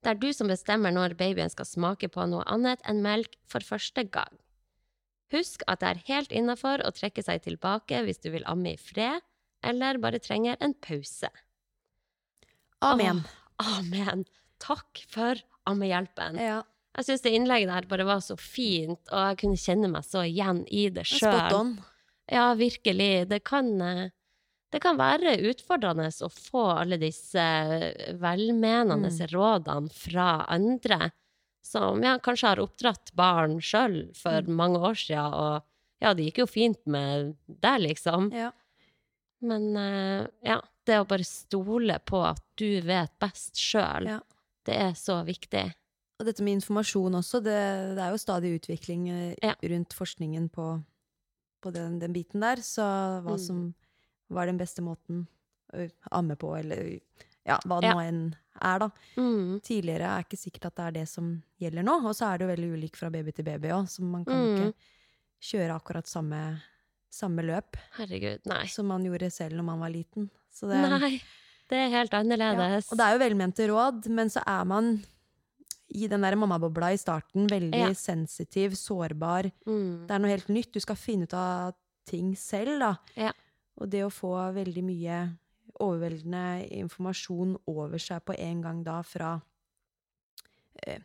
[0.02, 3.62] Det er du som bestemmer når babyen skal smake på noe annet enn melk for
[3.62, 4.32] første gang.
[5.32, 8.80] Husk at det er helt innafor å trekke seg tilbake hvis du vil amme i
[8.80, 9.20] fred,
[9.64, 11.30] eller bare trenger en pause.
[12.82, 13.22] Amen.
[13.62, 14.24] Åh, amen.
[14.62, 15.38] Takk for
[15.70, 16.38] ammehjelpen.
[16.40, 16.62] Ja.
[16.98, 20.26] Jeg syns det innlegget der bare var så fint, og jeg kunne kjenne meg så
[20.28, 21.54] igjen i det Spot sjøl.
[21.56, 21.70] on.
[22.32, 23.28] Ja, virkelig.
[23.30, 24.10] Det kan, eh,
[24.72, 29.26] det kan være utfordrende å få alle disse eh, velmenende Mm.
[29.32, 31.12] rådene fra andre
[31.62, 34.54] som ja, kanskje har oppdratt barn sjøl for Mm.
[34.58, 35.62] mange år siden, og
[36.02, 38.30] ja, det gikk jo fint med deg, liksom.
[38.34, 38.50] Ja.
[39.42, 44.20] Men uh, ja, det å bare stole på at du vet best sjøl, Ja.
[44.66, 45.72] det er så viktig.
[46.20, 49.06] Og dette med informasjon også, det, det er jo stadig utvikling
[49.42, 49.54] Ja.
[49.62, 50.84] rundt forskningen på,
[51.62, 52.56] på den, den biten der.
[52.62, 52.82] Så
[53.22, 53.38] hva Mm.
[53.46, 53.74] som
[54.30, 55.26] var den beste måten
[55.74, 57.00] å amme på, eller
[57.46, 57.94] ja, hva det Ja.
[57.94, 58.88] nå enn er, da.
[59.16, 59.60] Mm.
[59.62, 62.04] Tidligere er ikke sikkert at det er det som gjelder nå.
[62.06, 64.34] Og så er det jo veldig ulik fra baby til baby òg, så man kan
[64.36, 64.56] Mm.
[64.56, 64.74] ikke
[65.42, 66.60] kjøre akkurat samme,
[67.10, 68.66] samme løp Herregud, nei.
[68.66, 70.30] som man gjorde selv når man var liten.
[70.52, 71.22] Så det, Nei,
[71.68, 72.20] det er helt ja.
[72.20, 72.92] annerledes.
[72.92, 75.02] Og det er jo velmente råd, men så er man
[75.94, 77.48] i den der mammabobla i starten.
[77.48, 77.88] Veldig Ja.
[77.92, 79.50] sensitiv, sårbar.
[79.66, 80.06] Mm.
[80.06, 80.72] Det er noe helt nytt.
[80.72, 81.74] Du skal finne ut av
[82.06, 82.96] ting selv, da.
[83.16, 83.32] Ja.
[83.80, 85.36] Og det å få veldig mye
[85.80, 89.40] overveldende informasjon over seg på en gang da fra
[90.86, 90.98] eh,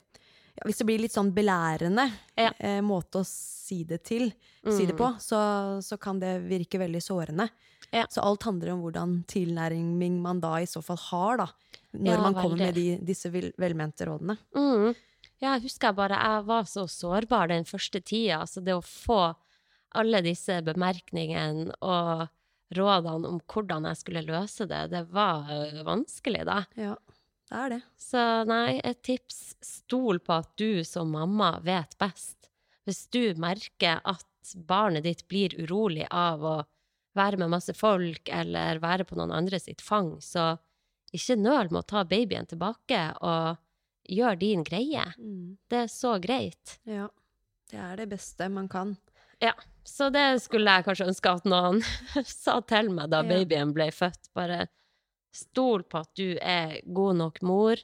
[0.57, 2.51] ja, Hvis det blir litt sånn belærende Ja.
[2.59, 4.31] eh, måte å si det til,
[4.65, 4.97] si det Mm.
[4.97, 7.49] på, så, så kan det virke veldig sårende.
[7.93, 8.05] Ja.
[8.09, 11.47] Så alt handler om hvordan tilnærming man da i så fall har, da.
[11.93, 14.37] Når Ja, man kommer med de, disse vel, velmente rådene.
[14.55, 14.95] Mm.
[15.39, 18.41] Ja, jeg husker bare jeg var så sårbar den første tida.
[18.41, 19.35] Altså det å få
[19.95, 22.27] alle disse bemerkningene og
[22.75, 26.61] rådene om hvordan jeg skulle løse det, det var øh, vanskelig da.
[26.75, 26.95] Ja,
[27.47, 27.81] det er det.
[28.01, 32.49] Så nei, et tips, stol på at du som mamma vet best.
[32.87, 36.57] Hvis du merker at barnet ditt blir urolig av å
[37.17, 40.55] være med masse folk eller være på noen andre sitt fang, så
[41.15, 43.57] ikke nøl med å ta babyen tilbake og
[44.07, 45.03] gjør din greie.
[45.67, 46.77] Det er så greit.
[46.87, 47.07] Ja.
[47.67, 48.93] Det er det beste man kan.
[49.43, 49.51] Ja,
[49.87, 51.81] så det skulle jeg kanskje ønske at noen
[52.27, 54.29] sa til meg da babyen ble født.
[54.37, 54.65] Bare
[55.37, 57.79] stol på at du er god nok mor.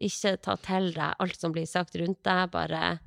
[0.00, 2.50] Ikke ta til deg alt som blir sagt rundt deg.
[2.54, 2.98] Bare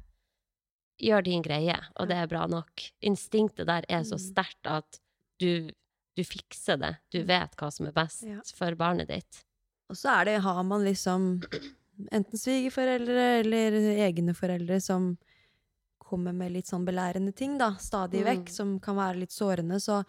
[1.02, 2.84] gjør din greie, og det er bra nok.
[3.04, 4.26] Instinktet der er så Mm.
[4.28, 5.00] sterkt at
[5.42, 5.72] du,
[6.16, 6.94] du fikser det.
[7.12, 8.40] Du vet hva som er best Ja.
[8.56, 9.42] for barnet ditt.
[9.90, 11.42] Og så er det, har man liksom
[12.12, 13.72] enten svigerforeldre eller
[14.08, 15.18] egne foreldre som
[16.14, 18.30] kommer med litt sånn belærende ting, da, stadig Mm.
[18.30, 20.04] vekk, som kan være litt sårende, så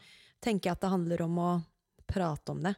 [0.45, 1.51] tenker jeg at det handler om å
[2.07, 2.75] prate om det.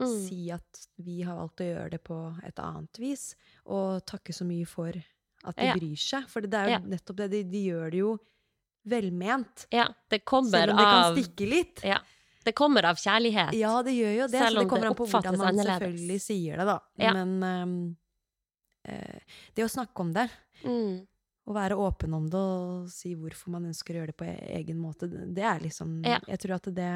[0.00, 0.12] Mm.
[0.28, 3.32] Si at vi har valgt å gjøre det på et annet vis,
[3.66, 4.92] og takke så mye for
[5.44, 5.74] at de Ja.
[5.74, 6.28] bryr seg.
[6.28, 6.78] For det er jo Ja.
[6.78, 8.18] nettopp det, de, de gjør det jo
[8.86, 9.66] velment.
[9.72, 11.82] Ja, det kommer Selv om det kan av stikke litt.
[11.84, 11.98] ja,
[12.44, 13.52] Det kommer av kjærlighet.
[13.58, 14.40] Ja, det gjør jo det.
[14.40, 15.80] Selv så det kommer det an på hvordan man annerledes.
[15.82, 16.78] selvfølgelig sier det, da.
[16.96, 17.12] Ja.
[17.12, 17.96] Men um,
[19.54, 20.30] det å snakke om det,
[20.64, 21.06] Mm.
[21.48, 24.52] Å være åpen om det og si hvorfor man ønsker å gjøre det på e-
[24.60, 26.18] egen måte, det er liksom Ja.
[26.28, 26.90] Jeg tror at det,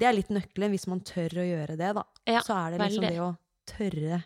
[0.00, 2.04] det er litt nøkkelen, hvis man tør å gjøre det, da.
[2.26, 3.14] Ja, så er det liksom veldig.
[3.14, 3.30] det å
[3.70, 4.22] tørre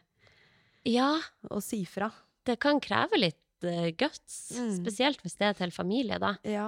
[0.84, 1.10] ja,
[1.50, 2.10] å si fra.
[2.44, 4.74] det kan kreve litt uh, guts, Mm.
[4.82, 6.34] spesielt hvis det er til familie, da.
[6.44, 6.66] Ja.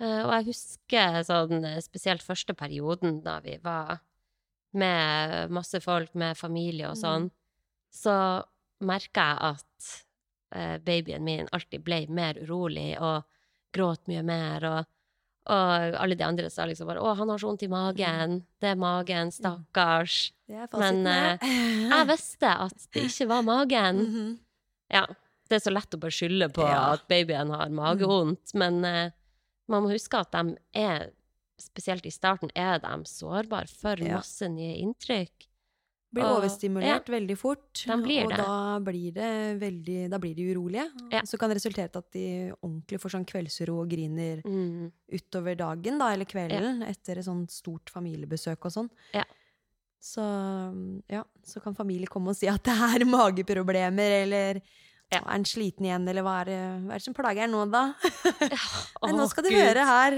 [0.00, 4.00] Uh, og jeg husker sånn eh, spesielt første perioden da vi var
[4.76, 7.30] med masse folk, med familie og sånn,
[7.90, 8.44] så
[8.84, 10.05] merka jeg at
[10.50, 13.24] babyen min alltid ble mer urolig og
[13.74, 14.86] gråt mye mer, og,
[15.52, 18.38] og alle de andre sa liksom bare 'Å, han har så vondt i magen.
[18.60, 19.30] Det er magen.
[19.34, 20.32] Stakkars'.
[20.48, 21.38] Er Men eh,
[21.92, 23.96] jeg visste at det ikke var magen.
[24.06, 24.38] Mhm.
[24.90, 25.04] Ja,
[25.50, 26.92] det er så lett å bare skylde på Ja.
[26.94, 29.10] at babyen har magevondt, men uh,
[29.68, 31.10] man må huske at de er,
[31.58, 34.16] spesielt i starten, er de sårbare for Ja.
[34.18, 35.48] masse nye inntrykk.
[36.16, 38.36] Blir overstimulert veldig fort, og det.
[38.40, 40.86] da blir, det veldig, da blir de urolige.
[41.12, 41.20] Ja.
[41.28, 42.26] Så kan det resultere til at de
[42.62, 44.90] ordentlig får sånn kveldsro og griner Mm.
[45.12, 48.90] utover dagen, da, eller kvelden, etter et sånt stort familiebesøk og sånn.
[49.14, 49.24] Ja.
[50.00, 50.22] Så,
[51.10, 54.60] ja, så kan familie komme og si at det er mageproblemer, eller
[55.12, 55.20] Ja.
[55.20, 57.60] er han sliten igjen, eller hva er, det, hva er det som plager han nå,
[57.70, 57.84] da?
[59.06, 59.60] Nei, nå skal du Gud.
[59.60, 60.16] høre her.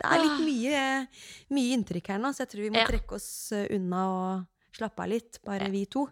[0.00, 0.44] Det er litt Ah.
[0.46, 1.08] mye,
[1.50, 2.86] mye inntrykk her nå, så jeg tror vi må Ja.
[2.86, 5.68] trekke oss unna og slappe av litt, bare Ja.
[5.70, 6.08] vi to.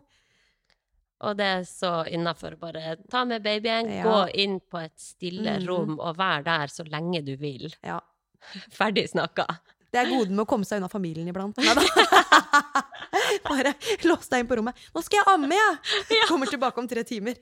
[1.21, 4.05] Og det er så innafor bare ta med babyen, Ja.
[4.05, 5.67] gå inn på et stille Mhm.
[5.69, 7.75] rom og vær der så lenge du vil.
[7.83, 8.01] Ja.
[8.71, 9.47] Ferdig snakka.
[9.91, 11.57] Det er goden med å komme seg unna familien iblant.
[13.49, 13.73] Bare
[14.05, 14.75] lås deg inn på rommet.
[14.95, 17.35] 'Nå skal jeg amme, jeg!' Kommer tilbake om tre timer.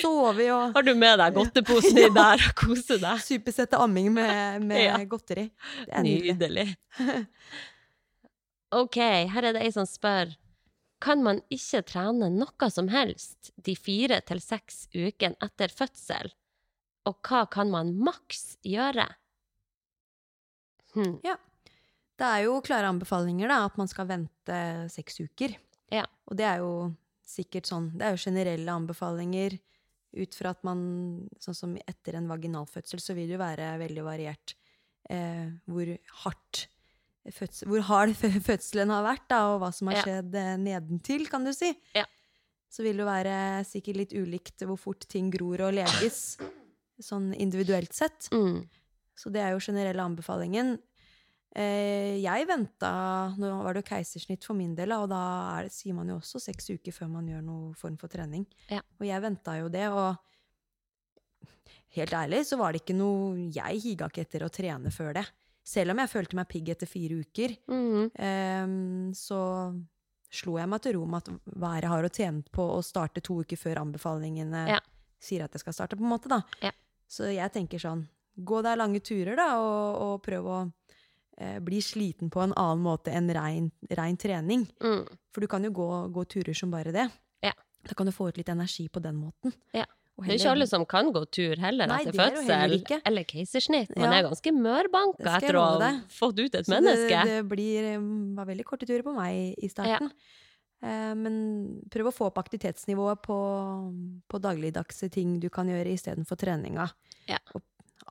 [0.00, 3.18] Sove og Har du med deg godteposen din der og kose deg?
[3.24, 4.98] supersette amming med, med Ja.
[5.04, 5.50] godteri.
[5.86, 6.36] Det er nydelig.
[6.38, 7.26] Nydelig.
[8.72, 10.32] OK, her er det ei som spør.
[11.02, 16.30] Kan man ikke trene noe som helst de fire til seks ukene etter fødsel?
[17.10, 19.08] Og hva kan man maks gjøre?
[20.94, 21.18] Hm.
[21.22, 24.58] Det er jo klare anbefalinger, da, at man skal vente
[24.92, 25.56] seks uker.
[25.92, 26.06] Ja.
[26.30, 26.92] Og det er jo
[27.26, 29.54] sikkert sånn Det er jo generelle anbefalinger
[30.18, 30.80] ut fra at man
[31.40, 34.54] Sånn som etter en vaginalfødsel, så vil det jo være veldig variert
[35.12, 35.92] eh, hvor
[36.24, 36.66] hardt
[37.30, 38.16] fødsel, hvor hard
[38.48, 40.56] fødselen har vært, da, og hva som har skjedd ja.
[40.58, 41.70] nedentil, kan du si.
[41.94, 42.06] Ja.
[42.72, 43.36] Så vil det være
[43.68, 46.38] sikkert litt ulikt hvor fort ting gror og leges,
[47.02, 48.30] sånn individuelt sett.
[48.32, 48.62] Mm.
[49.18, 50.78] Så det er jo generelle anbefalingen.
[51.52, 52.90] Eh, jeg venta
[53.36, 55.20] Nå var det jo keisersnitt for min del, og da
[55.58, 58.46] er det, sier man jo også seks uker før man gjør noen form for trening.
[58.72, 58.80] Ja.
[58.98, 60.16] Og jeg venta jo det, og
[61.92, 65.26] helt ærlig så var det ikke noe Jeg higa ikke etter å trene før det.
[65.64, 68.10] Selv om jeg følte meg pigg etter fire uker, Mm.
[68.18, 69.40] eh, så
[70.32, 72.82] slo jeg meg til ro med at hva er jeg har å tjene på å
[72.82, 74.80] starte to uker før anbefalingene Ja.
[75.20, 76.42] sier at jeg skal starte, på en måte, da.
[76.62, 76.70] Ja.
[77.08, 78.08] Så jeg tenker sånn,
[78.42, 80.72] gå deg lange turer, da, og, og prøv å
[81.38, 84.66] eh, bli sliten på en annen måte enn rein, rein trening.
[84.80, 85.06] Mm.
[85.32, 87.10] For du kan jo gå, gå turer som bare det.
[87.42, 87.52] Ja.
[87.84, 89.52] Da kan du få ut litt energi på den måten.
[89.74, 89.84] Ja.
[90.22, 93.24] Og Det er ikke alle som kan gå tur heller Nei, etter er fødsel eller
[93.28, 93.90] keisersnitt.
[93.96, 94.18] Man Ja.
[94.20, 97.24] er ganske mørbanka etter å ha fått ut et Så menneske.
[97.26, 100.12] Det, det blir, um, var veldig korte turer på meg i starten.
[100.82, 103.36] Eh, men prøv å få opp aktivitetsnivået på,
[104.28, 106.88] på dagligdagse ting du kan gjøre istedenfor treninga.
[107.30, 107.38] Ja.
[107.54, 107.62] Og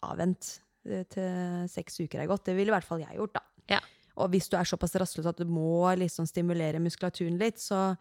[0.08, 2.45] avvent eh, til seks uker er godt.
[2.47, 3.43] Det ville i hvert fall jeg gjort, da.
[3.76, 3.80] Ja.
[4.21, 7.95] Og hvis du er såpass rastløs at du må liksom stimulere muskulaturen litt, så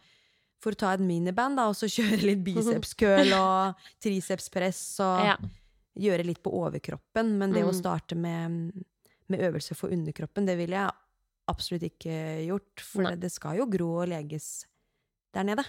[0.61, 5.37] får å ta et miniband da, og så kjøre litt bicepskøl og tricepspress og Ja.
[6.01, 7.37] gjøre litt på overkroppen.
[7.41, 7.79] Men det å Mm.
[7.81, 8.85] starte med,
[9.29, 10.91] med øvelser for underkroppen, det ville jeg
[11.51, 12.81] absolutt ikke gjort.
[12.81, 13.11] For Nei.
[13.17, 14.67] det, det skal jo gro og leges
[15.35, 15.65] der nede.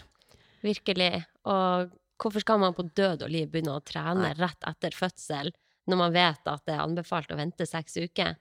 [0.62, 1.24] Virkelig.
[1.50, 1.90] Og
[2.22, 4.34] hvorfor skal man på død og liv begynne å trene Nei.
[4.38, 5.50] rett etter fødsel,
[5.90, 8.36] når man vet at det er anbefalt å vente seks uker?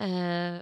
[0.00, 0.58] Uh,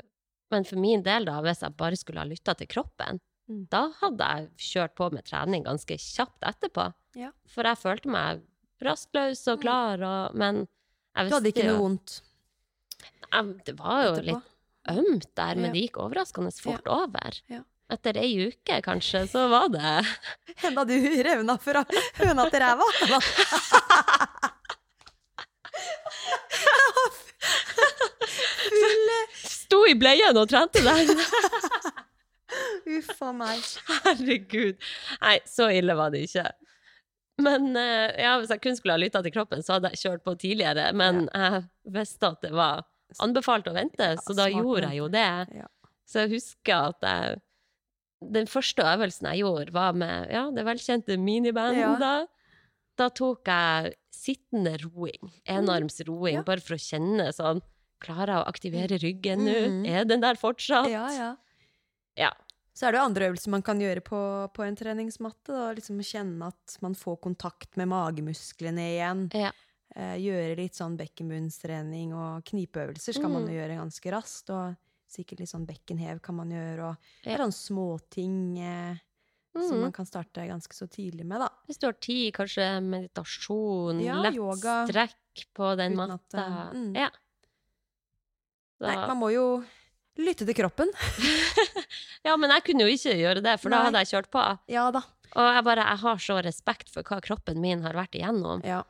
[0.53, 3.67] men for min del, da, hvis jeg bare skulle ha lytta til kroppen, Mm.
[3.69, 6.87] da hadde jeg kjørt på med trening ganske kjapt etterpå.
[7.21, 7.29] Ja.
[7.53, 8.41] For jeg følte meg
[8.85, 10.63] rastløs og klar, og, men
[11.15, 12.15] jeg visste Du hadde ikke noe vondt
[13.35, 14.25] Jeg- Det var jo etterpå?
[14.41, 15.73] litt ømt der, men Ja.
[15.73, 17.41] det gikk overraskende fort over.
[17.49, 17.61] Ja.
[17.91, 20.07] Etter ei uke, kanskje, så var det
[20.65, 20.95] Henda du
[21.29, 21.85] revna fra
[22.17, 22.89] høna til ræva?
[29.45, 31.05] Sto i bleien og trente der!
[32.99, 33.63] Uff a meg.
[34.05, 34.77] Herregud.
[35.23, 36.47] Nei, så ille var det ikke.
[37.43, 40.25] Men eh, ja, hvis jeg kun skulle ha lytta til kroppen, så hadde jeg kjørt
[40.27, 40.91] på tidligere.
[40.95, 41.65] Men jeg
[41.97, 42.85] visste at det var
[43.23, 45.27] anbefalt å vente, Ja, så da gjorde jeg jo det.
[45.55, 45.67] Ja.
[46.07, 47.41] Så jeg husker at jeg
[48.35, 51.83] Den første øvelsen jeg gjorde, var med ja, det velkjente minibandet.
[51.83, 51.97] Ja.
[52.01, 52.13] Da.
[52.97, 56.45] da tok jeg sittende roing, enarmsroing, Ja.
[56.47, 57.61] bare for å kjenne sånn
[58.05, 59.53] Klarer jeg å aktivere ryggen nå?
[59.69, 59.85] Mhm.
[59.89, 60.89] Er den der fortsatt?
[60.93, 61.29] Ja, ja.
[62.21, 62.31] Ja.
[62.75, 64.21] Så er det jo andre øvelser man kan gjøre på,
[64.53, 65.53] på en treningsmatte.
[65.55, 65.69] Da.
[65.77, 69.29] Liksom kjenne at man får kontakt med magemusklene igjen.
[69.33, 69.53] Ja.
[69.95, 73.49] Eh, gjøre litt sånn bekkenbunnstrening og knipeøvelser skal man Mm.
[73.53, 74.51] jo gjøre ganske raskt.
[74.51, 74.75] Og
[75.09, 76.89] sikkert litt sånn bekkenhev kan man gjøre.
[76.91, 76.97] Og
[77.31, 77.37] Ja.
[77.39, 78.97] sånne småting eh,
[79.55, 79.81] som Mhm.
[79.83, 81.49] man kan starte ganske så tidlig med, da.
[81.69, 84.85] Hvis du har tid, kanskje meditasjon, Ja, lett yoga.
[84.89, 86.73] strekk på den matta.
[86.75, 86.97] mm.
[86.97, 87.09] Ja.
[88.81, 89.65] Da, Nei, man må jo
[90.21, 90.91] lytte til kroppen.
[92.27, 94.45] ja, men jeg kunne jo ikke gjøre det, for da hadde jeg kjørt på.
[94.73, 95.03] Ja da.
[95.35, 98.63] Og jeg bare, jeg har så respekt for hva kroppen min har vært igjennom.
[98.67, 98.83] Ja.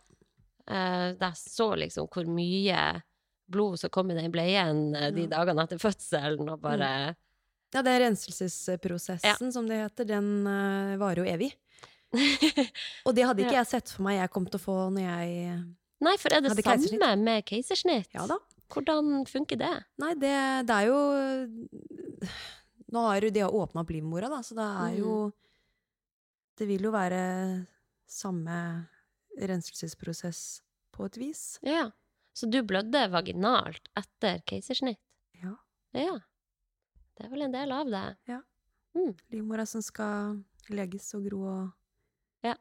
[0.69, 2.85] Uh, jeg så liksom hvor mye
[3.53, 5.35] blod som kom i den bleien eh, de Ja.
[5.35, 6.89] dagene etter fødselen, og bare
[7.75, 10.07] ja, det er renselsesprosessen, som det heter.
[10.09, 11.51] Den uh, varer jo evig.
[13.07, 13.65] Og det hadde ikke Ja.
[13.65, 15.57] jeg sett for meg jeg kom til å få når jeg
[16.05, 18.13] Nei, for er det samme med keisersnitt?
[18.15, 18.37] Ja da.
[18.73, 19.73] Hvordan funker det?
[20.01, 20.35] Nei, det,
[20.69, 22.29] det er jo
[22.95, 25.41] Nå har de åpna opp livmora, da, så det er jo Mm.
[26.55, 27.67] Det vil jo være
[28.07, 28.57] samme
[29.35, 30.63] renselsesprosess
[30.95, 31.41] på et vis.
[31.67, 31.89] Ja.
[32.31, 35.01] Så du blødde vaginalt etter keisersnitt?
[35.35, 35.57] Ja.
[35.99, 36.21] Ja.
[37.15, 38.05] Det er vel en del av det.
[38.31, 38.41] Ja,
[39.35, 42.55] Livmora som skal leges og gro og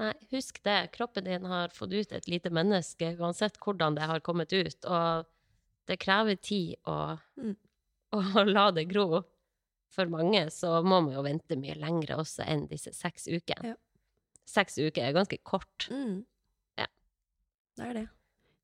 [0.00, 0.78] Nei, husk det.
[0.94, 4.84] Kroppen din har fått ut et lite menneske, uansett hvordan det har kommet ut.
[4.88, 5.26] Og
[5.86, 7.56] det krever tid å, Mm.
[8.12, 9.22] å la det gro.
[9.92, 13.74] For mange så må man jo vente mye lengre også enn disse seks ukene.
[13.74, 13.76] Ja.
[14.48, 15.88] Seks uker er ganske kort.
[15.90, 16.24] mm.
[16.80, 16.86] Ja.
[17.76, 18.06] Det er det.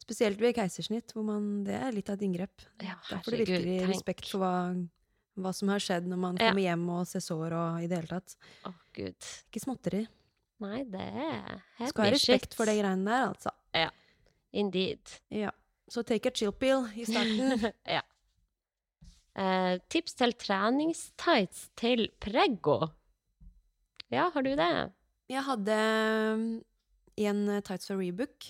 [0.00, 2.64] Spesielt ved keisersnitt, hvor man Det er litt av et inngrep.
[2.80, 3.88] Ja, Derfor det virker tenk.
[3.92, 4.88] respekt for hva,
[5.36, 6.48] hva som har skjedd når man Ja.
[6.48, 8.36] kommer hjem og ser sår og i det hele tatt.
[8.64, 9.28] Å, gud.
[9.52, 10.06] Ikke småtteri.
[10.60, 12.54] Nei, det er heavy Skal ha respekt shit.
[12.58, 13.52] for de greiene der, altså.
[13.76, 13.90] Ja.
[14.52, 15.12] Indeed.
[15.30, 15.50] Ja.
[15.88, 17.68] Så take a chill pill i starten.
[17.96, 18.02] ja.
[19.38, 22.88] Eh, tips til treningstights til preggo.
[24.10, 24.68] Ja, har du det?
[25.30, 25.76] Jeg hadde
[26.34, 26.44] um,
[27.20, 28.48] en tights for Rebook,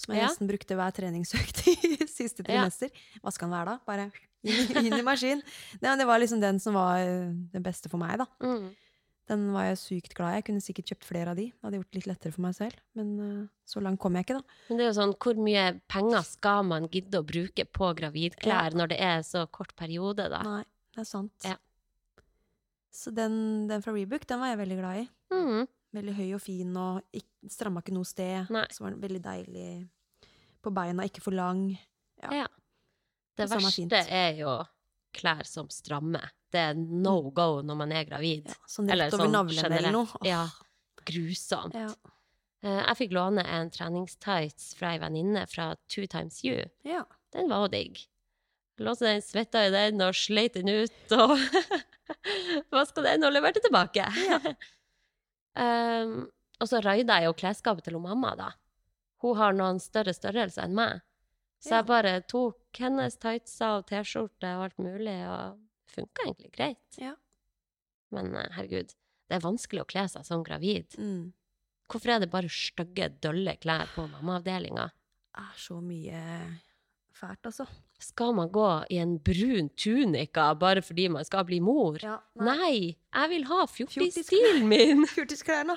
[0.00, 0.28] som jeg Ja.
[0.32, 1.76] nesten brukte hver treningsøkt i
[2.08, 2.48] siste Ja.
[2.64, 2.90] trimester.
[3.22, 3.78] Hva skal den være da?
[3.86, 4.08] Bare
[4.42, 5.42] inn, inn i maskin.
[5.80, 8.26] Det, det var liksom den som var uh, den beste for meg, da.
[8.42, 8.72] Mm.
[9.30, 10.38] Den var jeg sykt glad i.
[10.40, 11.44] Jeg kunne sikkert kjøpt flere av de.
[11.54, 12.80] Det hadde gjort det litt lettere for meg selv.
[12.98, 14.58] Men uh, så langt kom jeg ikke, da.
[14.68, 18.74] Men det er jo sånn, hvor mye penger skal man gidde å bruke på gravidklær
[18.78, 20.40] når det er så kort periode, da?
[20.46, 20.64] Nei,
[20.96, 21.46] det er sant.
[21.46, 21.54] Ja.
[22.90, 25.06] Så den, den fra Rebook, den var jeg veldig glad i.
[25.30, 25.68] Mm.
[25.94, 28.50] Veldig høy og fin, og ikk- stramma ikke noe sted.
[28.50, 28.64] Nei.
[28.74, 29.68] Så var den veldig deilig
[30.62, 31.68] på beina, ikke for lang.
[32.20, 32.34] Ja.
[32.42, 32.48] Ja.
[33.38, 34.56] Det Det verste er er jo
[35.16, 36.30] klær som strammer.
[36.50, 38.48] Det er no go når man er gravid.
[38.50, 40.20] Ja, sånn Eller rett over sånn eller noe.
[40.26, 40.44] Ja.
[41.06, 41.74] Grusomt.
[41.78, 41.88] Ja.
[42.62, 46.64] Eh, Jeg fikk låne en treningstights fra ei venninne fra Two Times You.
[46.84, 47.04] ja.
[47.32, 48.00] Den var jo digg.
[48.82, 51.36] Låste den, svetta i den og sleit den ut og
[52.74, 54.02] vaska den og leverte tilbake.
[55.54, 56.26] um,
[56.60, 58.50] og så raida jeg jo klesskapet til hun mamma, da.
[59.22, 61.00] Hun har noen større størrelser enn meg.
[61.62, 61.76] Så Ja.
[61.80, 67.00] jeg bare tok hennes tightser og T-skjorte og alt mulig, og det funka egentlig greit.
[67.00, 67.16] Ja.
[68.14, 68.94] Men eh, herregud,
[69.30, 70.94] det er vanskelig å kle seg som gravid.
[70.98, 71.32] Mm.
[71.90, 74.90] Hvorfor er det bare stygge, dølle klær på mammaavdelinga?
[75.40, 76.20] er så mye
[77.14, 77.66] fælt, altså.
[78.00, 81.98] Skal man gå i en brun tunika bare fordi man skal bli mor?
[82.02, 85.04] Ja, Nei, jeg vil ha fjortisstilen min!
[85.14, 85.76] Fjortisklærne.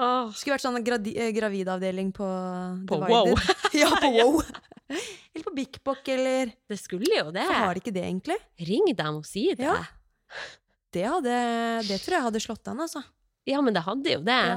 [0.00, 2.28] Åh, Skulle vært sånn eh, gravidavdeling på
[2.88, 3.00] På.
[3.04, 3.34] Wow.
[3.76, 4.40] ja, på Wow.
[5.36, 7.44] Eller på Bik Bok, eller det skulle jo det.
[7.46, 8.38] For har de ikke det, egentlig?
[8.68, 9.68] Ring dem og si det.
[9.68, 9.76] Ja.
[10.96, 11.36] Det, hadde,
[11.86, 13.02] det tror jeg hadde slått an, altså.
[13.46, 14.40] Ja, men det hadde jo det.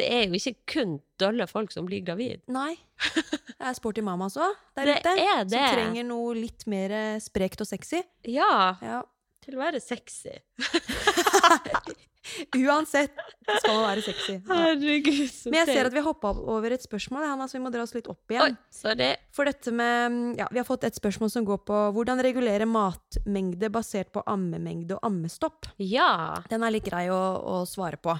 [0.00, 2.40] Det er jo ikke kun dølle folk som blir gravid.
[2.50, 2.78] Nei.
[3.12, 5.12] Det er sporty mamas òg der Det ute.
[5.20, 5.50] er det.
[5.52, 8.00] Som trenger noe litt mer eh, sprekt og sexy.
[8.24, 9.02] Ja, Ja.
[9.44, 10.32] til å være sexy.
[12.54, 13.12] Uansett
[13.58, 14.34] skal man være sexy.
[14.38, 14.58] Ja.
[14.60, 17.72] Herregud, så Men jeg ser at vi hoppa over et spørsmål, Hanna, så vi må
[17.74, 18.58] dra oss litt opp Oi, igjen.
[18.72, 19.08] sorry.
[19.34, 23.70] For dette med Ja, vi har fått et spørsmål som går på hvordan regulere matmengde
[23.74, 25.66] basert på ammemengde og ammestopp.
[25.82, 28.14] Ja, Den er litt grei å, å svare på.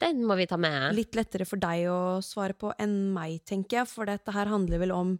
[0.00, 0.94] den må vi ta med.
[0.94, 4.78] Litt lettere for deg å svare på enn meg, tenker jeg, for dette her handler
[4.78, 5.16] vel om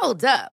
[0.00, 0.52] Hold up.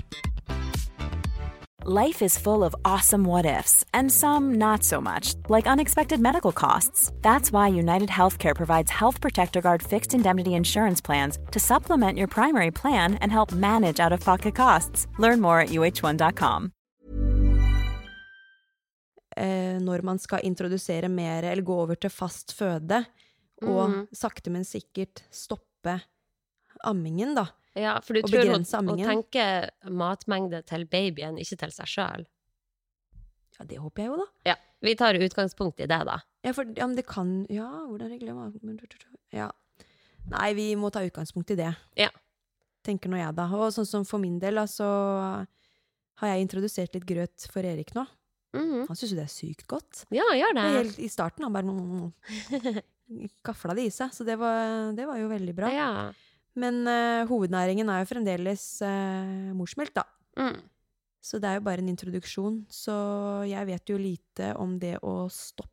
[1.83, 6.51] Life is full of awesome what ifs, and some not so much, like unexpected medical
[6.51, 7.11] costs.
[7.23, 12.27] That's why United Healthcare provides Health Protector Guard fixed indemnity insurance plans to supplement your
[12.27, 15.07] primary plan and help manage out of pocket costs.
[15.17, 16.71] Learn more at uh1.com.
[19.37, 23.05] Uh, når man skal introdusere mer, eller gå over til fast føde,
[23.63, 24.07] og Mhm.
[24.13, 26.01] sakte, men sikkert stoppe
[26.83, 27.45] ammingen, da.
[27.77, 32.25] Ja, for du tror hun, hun tenker matmengde til babyen, ikke til seg sjøl.
[33.57, 34.27] Ja, det håper jeg jo, da.
[34.51, 36.17] Ja, vi tar utgangspunkt i det, da.
[36.43, 38.79] Ja, for ja, men det kan Ja, hvordan regler man
[39.31, 39.51] Ja.
[40.31, 41.71] Nei, vi må ta utgangspunkt i det.
[41.97, 42.09] Ja.
[42.83, 43.45] Tenker nå jeg, da.
[43.55, 44.87] Og sånn som for min del, da, så
[46.21, 48.05] har jeg introdusert litt grøt for Erik nå.
[48.57, 48.87] Mhm.
[48.89, 50.03] Han syns jo det er sykt godt.
[50.11, 50.65] Ja, gjør det.
[50.75, 52.81] Helt I starten han bare mm,
[53.47, 55.71] gafla det i seg, så det var, det var jo veldig bra.
[55.71, 55.91] Ja.
[56.55, 60.03] Men uh, hovednæringen er jo fremdeles uh, morsmelk, da.
[60.37, 60.59] Mm.
[61.21, 62.65] Så det er jo bare en introduksjon.
[62.69, 62.93] Så
[63.47, 65.67] jeg vet jo lite om det å stoppe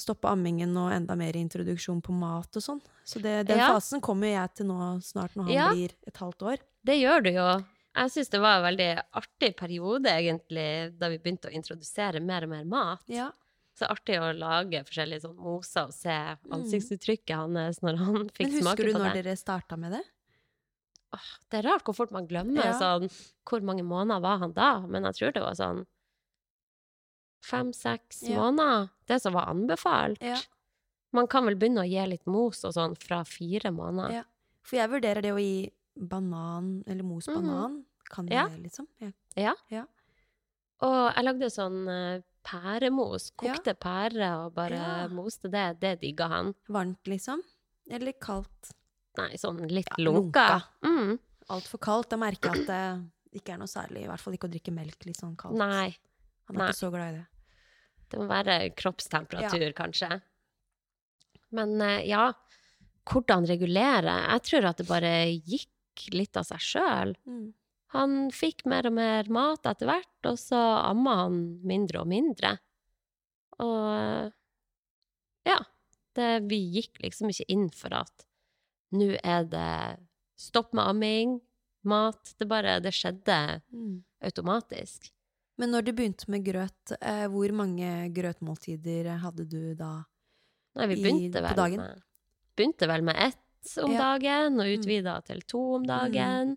[0.00, 2.78] Stoppe ammingen og enda mer introduksjon på mat og sånn.
[3.04, 3.66] Så det, den Ja.
[3.74, 5.68] fasen kommer jeg til nå snart, når han Ja.
[5.74, 6.58] blir et halvt år.
[6.86, 7.64] Det gjør du jo.
[7.96, 12.44] Jeg syns det var en veldig artig periode, egentlig, da vi begynte å introdusere mer
[12.44, 13.02] og mer mat.
[13.08, 13.32] Ja.
[13.80, 16.14] Så artig å lage forskjellige sånn moser og se
[16.52, 18.60] ansiktsuttrykket hans når han fikk smake på det.
[18.60, 19.22] Men husker du når det.
[19.24, 20.02] dere starta med det?
[21.16, 22.74] Åh, det er rart hvor fort man glemmer Ja.
[22.78, 23.08] sånn
[23.48, 24.68] Hvor mange måneder var han da?
[24.86, 25.80] Men jeg tror det var sånn
[27.42, 28.36] fem-seks Ja.
[28.38, 28.90] måneder.
[29.06, 30.20] Det som var anbefalt.
[30.22, 30.36] Ja.
[31.12, 34.12] Man kan vel begynne å gi litt mos og sånn fra fire måneder.
[34.12, 34.22] Ja.
[34.62, 37.80] For jeg vurderer det å gi banan, eller mos banan.
[37.80, 37.84] Mm.
[38.10, 38.48] Kan Ja.
[38.48, 38.86] jeg, liksom?
[39.36, 39.84] Ja.
[40.80, 43.30] Og jeg lagde sånn pæremos.
[43.30, 43.54] Ja.
[43.54, 45.08] Kokte pære og bare Ja.
[45.08, 45.80] moste det.
[45.80, 46.54] Det digga han.
[46.68, 47.42] Varmt, liksom?
[47.90, 48.72] Eller kaldt?
[49.18, 50.46] Nei, sånn litt Ja, lunka.
[50.48, 50.62] lunka.
[50.84, 51.18] Mm.
[51.50, 52.08] Altfor kaldt.
[52.10, 54.04] Da merker jeg at det ikke er noe særlig.
[54.04, 55.56] I hvert fall ikke å drikke melk litt sånn kaldt.
[55.58, 55.96] Nei.
[56.46, 56.68] Han er nei.
[56.70, 57.26] ikke så glad i det.
[58.10, 60.20] Det må være kroppstemperatur, kanskje.
[61.52, 62.32] Men eh, ja,
[63.06, 64.14] hvordan regulere?
[64.30, 67.14] Jeg tror at det bare gikk litt av seg sjøl.
[67.26, 67.52] Mm.
[67.92, 72.52] Han fikk mer og mer mat etter hvert, og så amma han mindre og mindre.
[73.58, 74.32] Og
[75.48, 75.58] ja,
[76.16, 78.26] det, vi gikk liksom ikke inn for at
[78.94, 79.70] nå er det
[80.40, 81.38] stopp med amming,
[81.86, 82.34] mat.
[82.38, 84.02] Det bare Det skjedde Mm.
[84.22, 85.10] automatisk.
[85.58, 90.04] Men når du begynte med grøt, eh, hvor mange grøtmåltider hadde du da?
[90.76, 91.76] Nei, vi I- på på vel dagen?
[91.76, 92.02] med
[92.56, 93.98] Begynte vel med ett om Ja.
[94.18, 94.78] dagen, og Mm.
[94.78, 96.56] utvida til to om dagen.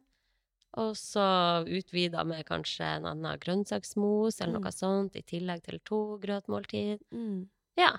[0.82, 4.63] Og så utvida med kanskje en annen grønnsaksmos eller Mm.
[4.63, 6.99] noe sånt, i tillegg til to grøtmåltid.
[7.13, 7.47] Mm.
[7.78, 7.91] Ja.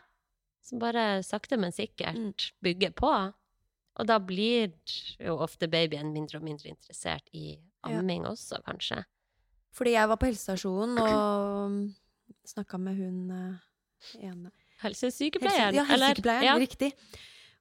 [0.63, 2.35] Så bare sakte, men sikkert Mm.
[2.63, 3.33] bygge på.
[3.97, 4.73] Og da blir
[5.21, 7.99] jo ofte babyen mindre og mindre interessert i Ja.
[8.01, 9.05] amming også, kanskje.
[9.73, 11.95] Fordi jeg var på helsestasjonen og
[12.47, 14.51] snakka med hun eh, ene
[14.83, 16.57] Helsesykepleieren, Helse, ja, helsesykepleieren, Ja.
[16.59, 16.93] riktig.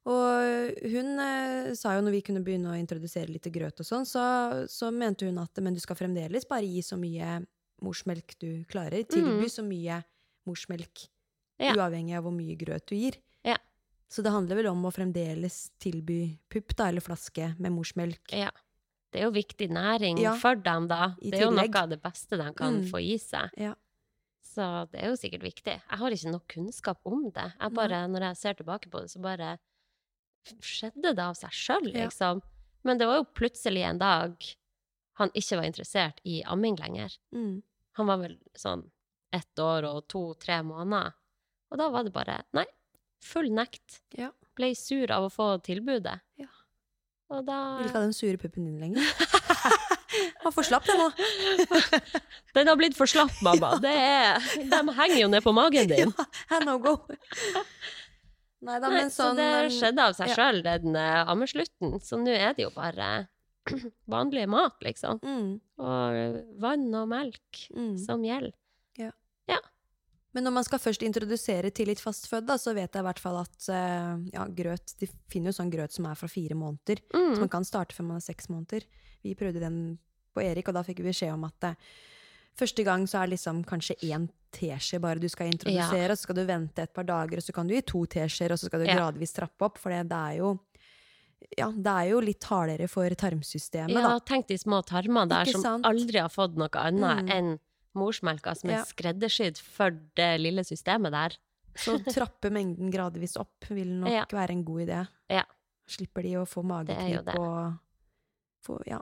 [0.04, 4.04] Og hun eh, sa jo når vi kunne begynne å introdusere litt grøt og sånn,
[4.04, 4.24] så,
[4.68, 7.38] så mente hun at men du skal fremdeles bare gi så mye
[7.84, 9.04] morsmelk du klarer.
[9.08, 10.02] Tilby så mye
[10.48, 11.08] morsmelk,
[11.54, 11.68] Mm.
[11.68, 11.72] Ja.
[11.78, 13.14] uavhengig av hvor mye grøt du gir.
[13.46, 13.54] Ja.
[14.10, 18.32] Så det handler vel om å fremdeles tilby pupp, da, eller flaske med morsmelk.
[18.34, 18.50] Ja.
[19.14, 20.32] Det er jo viktig næring Ja.
[20.34, 21.14] for dem, da.
[21.22, 22.90] I Det er jo noe av det beste de kan Mm.
[22.90, 23.50] få i seg.
[23.56, 23.74] Ja.
[24.42, 25.78] Så det er jo sikkert viktig.
[25.78, 27.52] Jeg har ikke nok kunnskap om det.
[27.60, 29.58] Jeg bare, når jeg ser tilbake på det, så bare
[30.64, 32.04] skjedde det av seg sjøl, Ja.
[32.04, 32.42] liksom.
[32.84, 34.34] Men det var jo plutselig en dag
[35.18, 37.12] han ikke var interessert i amming lenger.
[37.32, 37.62] Mm.
[37.96, 38.90] Han var vel sånn
[39.32, 41.12] ett år og to-tre måneder.
[41.70, 42.64] Og da var det bare nei,
[43.22, 44.00] full nekt.
[44.18, 44.30] Ja.
[44.54, 46.20] Ble sur av å få tilbudet.
[46.38, 46.46] Ja.
[47.30, 49.02] Og da Vil ikke ha den sure puppen din lenger.
[50.44, 51.08] Han får slapp, den, nå.
[52.54, 53.72] Den har blitt for slapp, mamma.
[53.82, 54.38] Det er,
[54.70, 56.12] de henger jo ned på magen din.
[56.50, 56.92] Ja, no go.
[58.64, 60.34] Nei da, Nei, men så sånn det um, skjedde av seg ja.
[60.38, 61.96] sjøl, den uh, ammeslutten.
[62.04, 63.08] Så nå er det jo bare
[64.14, 65.20] vanlig mat, liksom.
[65.24, 65.48] mm,
[65.80, 67.94] Og eh, vann og melk mm.
[68.04, 68.56] som gjelder.
[69.00, 69.12] Ja.
[70.34, 73.36] Men når man skal først introdusere til litt fastfødd, så vet jeg i hvert fall
[73.38, 77.04] at uh, ja, grøt De finner jo sånn grøt som er fra fire måneder.
[77.06, 77.38] Så Mm.
[77.44, 78.82] man kan starte før man er seks måneder.
[79.22, 79.78] Vi prøvde den
[80.34, 81.76] på Erik, og da fikk vi beskjed om at uh,
[82.58, 86.38] første gang så er liksom kanskje én teskje bare du skal introdusere, og så skal
[86.38, 88.80] du vente et par dager, og så kan du gi to teskjeer, og så skal
[88.84, 88.96] du Ja.
[89.00, 90.54] gradvis trappe opp, for det, er jo
[91.58, 94.18] ja, det er jo litt hardere for tarmsystemet, Ja, da.
[94.20, 97.30] tenk de små tarmene der som aldri har fått noe annet Mm.
[97.30, 97.58] enn
[97.94, 98.84] morsmelka som er Ja.
[98.84, 101.36] skreddersydd for det lille systemet der.
[101.76, 104.24] Så trappe mengden gradvis opp vil nok Ja.
[104.30, 105.08] være en god idé.
[105.28, 105.44] Ja.
[105.86, 107.78] Slipper de å få mageknip og
[108.64, 109.00] få, ja,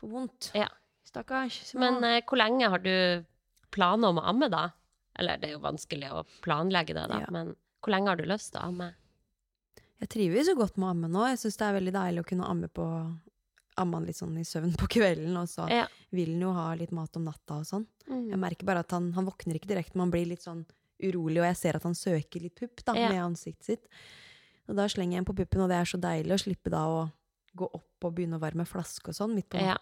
[0.00, 0.52] få vondt.
[0.54, 0.68] Ja.
[1.04, 1.74] Stakkars.
[1.74, 3.24] Men uh, hvor lenge har du
[3.70, 4.70] planer om å amme, da?
[5.18, 7.26] Eller det er jo vanskelig å planlegge det, da, Ja.
[7.30, 8.94] men hvor lenge har du lyst til å amme?
[10.00, 11.26] Jeg trives jo godt med å amme nå.
[11.28, 12.86] Jeg syns det er veldig deilig å kunne amme på
[13.78, 15.86] Amme han litt sånn i søvn på kvelden, og så Ja.
[16.12, 17.86] vil han jo ha litt mat om natta og sånn.
[18.10, 18.28] Mm.
[18.28, 20.66] Jeg merker bare at han, han våkner ikke direkte, men han blir litt sånn
[21.00, 23.08] urolig, og jeg ser at han søker litt pupp da, Ja.
[23.08, 23.86] med ansiktet sitt.
[24.68, 26.84] Og da slenger jeg ham på puppen, og det er så deilig å slippe da
[26.84, 27.12] å
[27.56, 29.76] gå opp og begynne å varme flaske og sånn midt på Ja.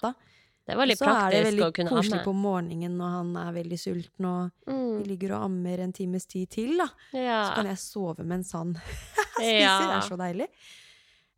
[0.69, 4.27] Det var litt så er det veldig koselig på morgenen når han er veldig sulten,
[4.29, 5.05] og vi Mm.
[5.07, 6.87] ligger og ammer en times tid til, da.
[7.13, 9.61] Så kan jeg sove mens han spiser.
[9.63, 9.79] Ja.
[9.81, 10.49] Det er så deilig.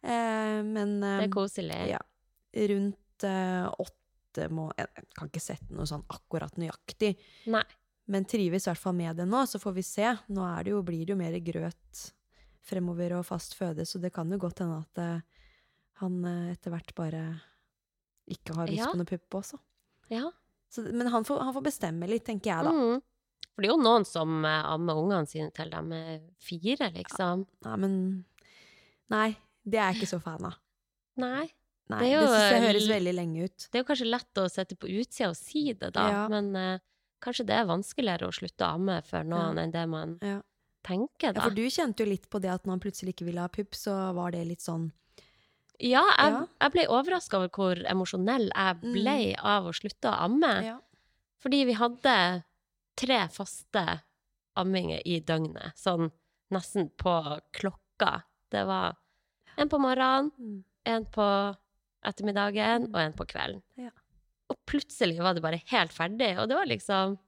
[0.03, 1.81] Eh, men Det eh, er koselig.
[1.93, 1.99] ja,
[2.71, 4.87] rundt eh, åtte må Jeg
[5.19, 7.17] kan ikke sette noe sånn akkurat nøyaktig,
[7.51, 7.63] Nei.
[8.09, 10.07] men trives i hvert fall med det nå, så får vi se.
[10.31, 12.05] Nå er det jo, blir det jo mer grøt
[12.63, 15.21] fremover og fast føde, så det kan jo godt hende at eh,
[16.01, 17.23] han eh, etter hvert bare
[18.31, 18.91] ikke har lyst Ja.
[18.93, 19.59] på noe pupp også.
[20.11, 20.31] Ja.
[20.71, 22.71] Så, men han får, han får bestemme litt, tenker jeg da.
[22.73, 23.01] Mm.
[23.55, 27.47] For det er jo noen som eh, ammer ungene sine til de er fire, liksom.
[27.67, 27.97] Nei, men
[29.11, 29.31] Nei,
[29.67, 30.55] det er jeg ikke så fan av.
[31.21, 31.49] Nei.
[31.91, 33.65] Nei, Det det, er synes jeg eh, høres veldig lenge ut.
[33.67, 36.21] Det er jo kanskje lett å sette på utsida og si det, da, Ja.
[36.31, 36.79] men uh,
[37.21, 39.65] kanskje det er vanskeligere å slutte å amme for noen Ja.
[39.65, 40.37] enn det man Ja.
[40.87, 43.41] tenker, Ja, for du kjente jo litt på det at når han plutselig ikke ville
[43.43, 44.93] ha pupp, så var det litt sånn
[45.81, 46.47] Ja, jeg, Ja.
[46.61, 48.93] jeg ble overraska over hvor emosjonell jeg Mm.
[48.93, 50.65] ble av å slutte å amme.
[50.65, 50.79] Ja.
[51.43, 52.45] Fordi vi hadde
[52.97, 54.03] tre faste
[54.57, 56.11] amminger i døgnet, sånn
[56.53, 58.23] nesten på klokka.
[58.51, 58.97] Det var
[59.57, 60.65] en på morgenen, Mm.
[60.87, 61.57] en på
[62.05, 62.95] ettermiddagen Mm.
[62.95, 63.63] og en på kvelden.
[63.77, 63.91] Ja.
[64.51, 67.19] Og plutselig var det bare helt ferdig, og det var liksom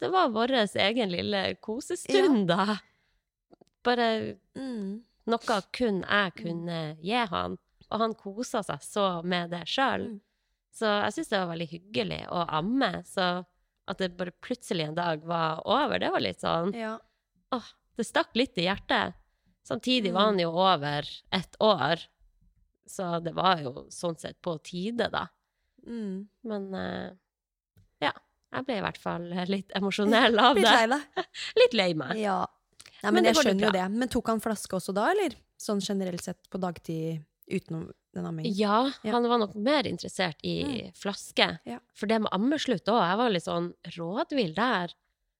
[0.00, 2.78] Det var vår egen lille kosestund, da.
[3.84, 5.02] Bare Mm.
[5.26, 7.58] noe kun jeg kunne gi han,
[7.90, 10.06] og han kosa seg så med det sjøl.
[10.14, 10.20] Mm.
[10.72, 13.28] Så jeg syns det var veldig hyggelig å amme, så
[13.90, 16.92] at det bare plutselig en dag var over, det var litt sånn Ja.
[17.52, 19.14] åh, det stakk litt i hjertet.
[19.66, 20.14] Samtidig Mm.
[20.14, 22.06] var han jo over ett år,
[22.86, 25.26] så det var jo sånn sett på tide, da.
[25.86, 26.28] Mm.
[26.44, 27.10] Men eh,
[28.00, 28.12] ja,
[28.52, 30.62] jeg ble i hvert fall litt emosjonell av det.
[30.62, 31.26] Litt lei deg.
[31.64, 32.16] Litt lei meg.
[32.22, 32.46] Ja.
[33.02, 33.84] Nei, Men men, jeg skjønner jo det.
[33.90, 35.34] Men tok han flaske også da, eller?
[35.60, 38.54] Sånn generelt sett på dagtid utenom den ammingen?
[38.56, 39.12] Ja, Ja.
[39.12, 41.58] han var nok mer interessert i flaske.
[41.66, 41.78] Ja.
[41.94, 44.94] For det med ammeslutt òg, jeg var litt sånn rådvill der.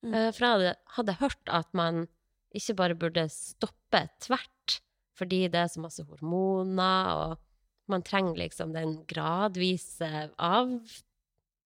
[0.04, 0.14] Mm.
[0.14, 2.06] Eh, For jeg hadde, hadde hørt at man
[2.54, 4.80] ikke bare burde stoppe tvert,
[5.14, 7.38] fordi det er så masse hormoner, og
[7.90, 10.68] man trenger liksom den gradvise av...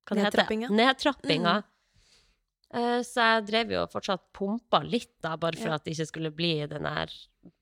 [0.04, 0.42] Hva det heter?
[0.44, 0.68] Nedtrappinga.
[0.70, 1.54] Nedtrappinga.
[1.62, 1.70] Mm.
[2.74, 5.74] Eh, Så jeg drev jo fortsatt pumpa litt, da, bare for Ja.
[5.78, 7.12] at det ikke skulle bli den der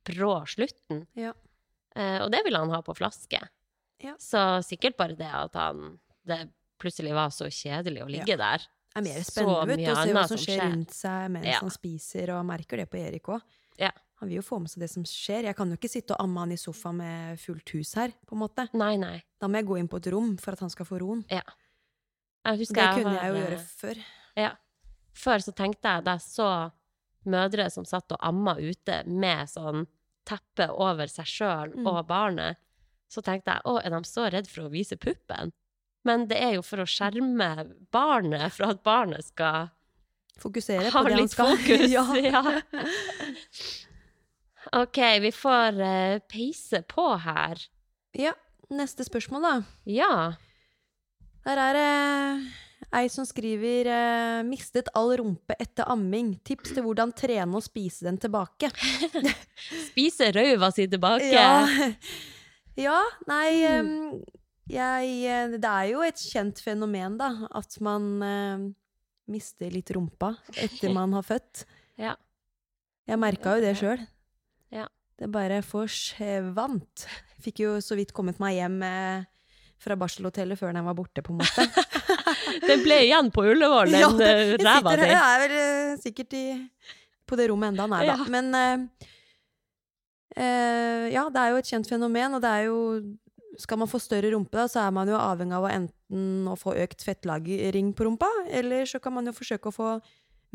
[0.08, 1.06] brå slutten.
[1.14, 1.32] Ja.
[1.96, 3.40] Eh, og det ville han ha på flaske.
[4.02, 4.14] Ja.
[4.18, 8.58] Så sikkert bare det at han Det plutselig var så kjedelig å ligge der.
[8.92, 10.70] Det er mer spennende ut, å se hva som skjer skjer.
[10.70, 11.58] rundt seg mens Ja.
[11.60, 13.40] han spiser, og merker det på Erik òg.
[13.78, 13.90] Ja.
[14.20, 15.44] Han vil jo få med seg det som skjer.
[15.44, 18.36] Jeg kan jo ikke sitte og amme han i sofaen med fullt hus her, på
[18.36, 18.68] en måte.
[18.74, 19.22] Nei, nei.
[19.40, 21.24] Da må jeg gå inn på et rom for at han skal få roen.
[22.44, 24.04] Det kunne jeg jo gjøre før.
[24.36, 24.52] Ja.
[25.14, 26.72] Før så tenkte jeg, da så
[27.26, 29.86] mødre som satt og amma ute med sånn
[30.28, 31.86] teppe over seg sjøl Mm.
[31.86, 32.56] og barnet,
[33.10, 35.52] så tenkte jeg å, er de så redd for å vise puppen?
[36.04, 37.50] Men det er jo for å skjerme
[37.94, 39.68] barnet fra at barnet skal
[40.42, 41.52] Fokusere ha på det han skal.
[41.56, 41.90] fokus.
[41.96, 42.04] ja.
[42.16, 42.42] ja.
[44.72, 47.66] OK, vi får uh, peise på her.
[48.18, 48.34] ja.
[48.72, 49.50] Neste spørsmål, da.
[49.84, 50.12] Ja.
[51.44, 52.52] Der er det
[52.92, 56.36] ei som skriver eh, 'mistet all rumpe etter amming'.
[56.44, 58.70] Tips til hvordan trene og spise den tilbake.
[59.88, 61.32] Spise røyva si tilbake.
[61.32, 61.64] Ja,
[62.86, 64.20] ja nei mm.
[64.72, 68.68] jeg, eh, Det er jo et kjent fenomen, da, at man eh,
[69.32, 71.64] mister litt rumpa etter man har født.
[72.00, 72.16] Ja.
[73.08, 74.04] Jeg merka jo det sjøl.
[74.72, 74.86] Ja.
[75.18, 77.04] Det bare forsvant.
[77.42, 79.28] Fikk jo så vidt kommet meg hjem eh,
[79.82, 81.66] fra barselhotellet før den var borte, på en måte.
[82.68, 85.12] Den ble igjen på Ullevål, den Ja, den, Jeg ræva sitter Ja, di.
[85.14, 86.44] jeg er vel eh, sikkert i,
[87.28, 88.14] på det rommet enda, nei da.
[88.20, 88.26] Ja.
[88.30, 89.08] Men uh,
[90.36, 92.78] eh, ja, det er jo et kjent fenomen, og det er jo
[93.60, 96.54] Skal man få større rumpe, da, så er man jo avhengig av å enten å
[96.56, 99.88] få økt fettlagring på rumpa, eller så kan man jo forsøke å få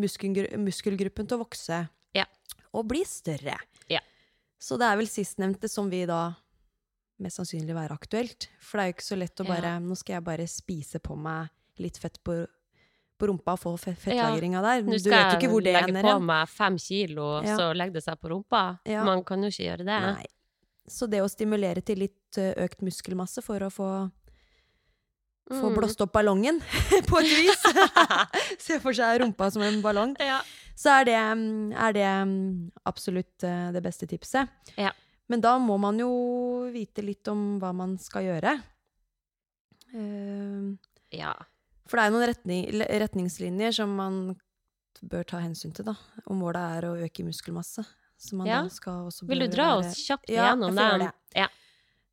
[0.01, 1.83] muskelgru muskelgruppen til å vokse
[2.17, 2.25] Ja.
[2.73, 3.53] og bli større.
[3.89, 4.01] Ja.
[4.57, 6.31] Så det er vel sistnevnte som vi da
[7.19, 8.47] mest sannsynlig være aktuelt.
[8.59, 9.53] For det er jo ikke så lett å Ja.
[9.55, 11.49] bare Nå skal jeg bare spise på meg
[11.79, 12.45] litt fett på,
[13.19, 14.29] på rumpa og få fe- Ja.
[14.29, 14.81] fettlagringa der.
[14.81, 15.81] Du vet jo ikke hvor det ender.
[15.81, 17.57] Nå skal jeg legge på meg fem kilo, Ja.
[17.57, 18.79] så legger det seg på rumpa.
[18.85, 19.03] Ja.
[19.03, 19.85] Man kan jo ikke gjøre det.
[19.87, 20.25] Nei.
[20.87, 24.11] Så det å stimulere til litt økt muskelmasse for å få,
[25.49, 25.75] få Mm.
[25.75, 26.59] blåst opp ballongen,
[27.09, 27.63] på et vis
[28.65, 30.15] Se for seg rumpa som en ballong.
[30.19, 30.41] Ja.
[30.75, 33.37] Så er det, er det mm, absolutt
[33.73, 34.47] det beste tipset.
[34.77, 34.91] Ja.
[35.27, 36.09] Men da må man jo
[36.73, 38.55] vite litt om hva man skal gjøre.
[39.93, 40.75] Uh,
[41.15, 41.33] ja.
[41.87, 42.65] For det er noen retning,
[43.03, 44.17] retningslinjer som man
[45.07, 45.93] bør ta hensyn til, da.
[46.27, 47.85] Om målet er å øke muskelmasse.
[48.47, 48.63] Ja.
[48.73, 50.73] skal også Vil du dra oss kjapt Ja, den?
[50.73, 51.11] det.
[51.37, 51.45] Ja.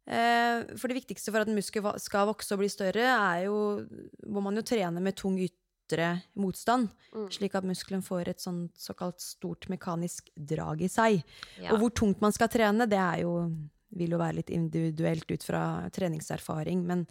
[0.05, 3.86] Uh, For det viktigste for at en muskel skal vokse og bli større, er jo
[4.28, 7.28] Må man jo trene med tung ytre motstand, Mm.
[7.30, 11.22] slik at muskelen får et sånt såkalt stort mekanisk drag i seg.
[11.61, 11.72] Ja.
[11.72, 13.48] Og hvor tungt man skal trene, det er jo
[13.97, 17.07] vil jo være litt individuelt ut fra treningserfaring, men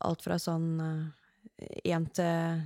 [0.00, 1.12] alt fra sånn
[1.84, 2.62] én til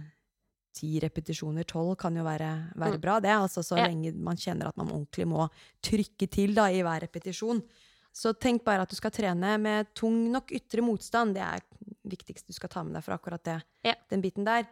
[0.78, 3.00] ti repetisjoner, tolv, kan jo være, være Mm.
[3.00, 3.30] bra, det.
[3.34, 3.86] Altså så Ja.
[3.88, 5.48] lenge man kjenner at man ordentlig må
[5.82, 7.62] trykke til da, i hver repetisjon.
[8.14, 11.34] Så tenk bare at du skal trene med tung nok ytre motstand.
[11.34, 13.94] Det er det viktigste du skal ta med deg for akkurat det, Ja.
[14.08, 14.66] den biten der.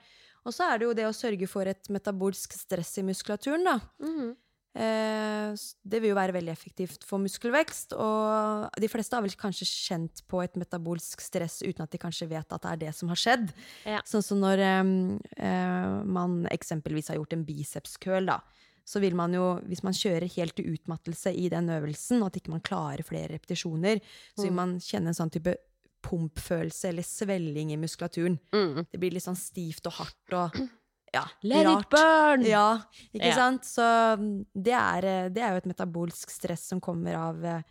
[0.45, 3.81] Og så er det jo det å sørge for et metabolsk stress i muskulaturen, da.
[4.01, 4.37] Eh, s-
[4.77, 10.21] Det vil jo være veldig effektivt for muskelvekst, og de fleste har vel kanskje kjent
[10.29, 13.21] på et metabolsk stress uten at de kanskje vet at det er det som har
[13.21, 13.47] skjedd.
[13.89, 14.03] Ja.
[14.05, 18.41] Sånn som når eh, man eksempelvis har gjort en bicepskøl, da.
[18.87, 22.37] Så vil man jo, hvis man kjører helt til utmattelse i den øvelsen, og at
[22.39, 23.99] ikke man klarer flere repetisjoner,
[24.37, 24.61] så vil Mm.
[24.61, 25.57] man kjenne en sånn type
[26.07, 28.39] pumpfølelse eller svelling i muskulaturen.
[28.55, 28.85] Mm.
[28.93, 30.61] Det blir litt sånn stivt og hardt og
[31.15, 31.83] ja, Let rart.
[31.85, 32.45] it burn!
[32.47, 32.81] Ja,
[33.15, 33.35] ikke Ja.
[33.35, 33.63] sant?
[33.65, 33.83] Så
[34.19, 37.63] mm, det er, eh, det er jo et metabolsk stress som kommer av eh,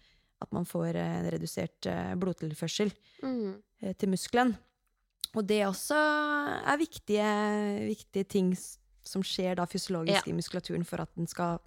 [0.42, 1.88] at man får eh, en redusert
[2.20, 2.92] blodtilførsel
[3.24, 3.62] Mm.
[3.98, 4.56] til muskelen.
[5.36, 5.96] Og det også
[6.66, 7.30] er viktige,
[7.88, 8.56] viktige ting
[9.04, 10.32] som skjer da fysiologisk Ja.
[10.32, 11.60] i muskulaturen for at den skal,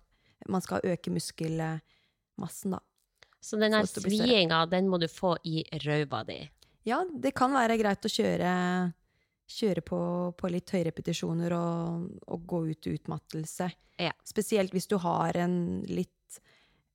[0.48, 2.78] man skal øke muskelmassen, da.
[3.40, 4.26] Så den her For at det blir større.
[4.28, 6.48] sviinga, den må du få i ræva di.
[6.84, 8.94] Ja, det kan være greit å kjøre,
[9.48, 9.98] kjøre på,
[10.36, 13.70] på litt høye repetisjoner og, og gå ut i utmattelse.
[13.98, 14.12] Ja.
[14.28, 16.40] Spesielt hvis du har en litt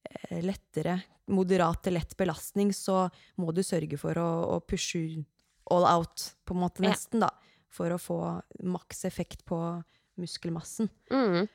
[0.09, 0.99] eh, lettere,
[1.33, 3.07] moderat til lett belastning, så
[3.41, 5.23] må du sørge for å, å pushe
[5.71, 6.91] all out, på en måte Ja.
[6.91, 7.31] nesten, da.
[7.73, 8.19] For å få
[8.69, 9.57] maks effekt på
[10.21, 10.91] muskelmassen.
[11.09, 11.47] Mm.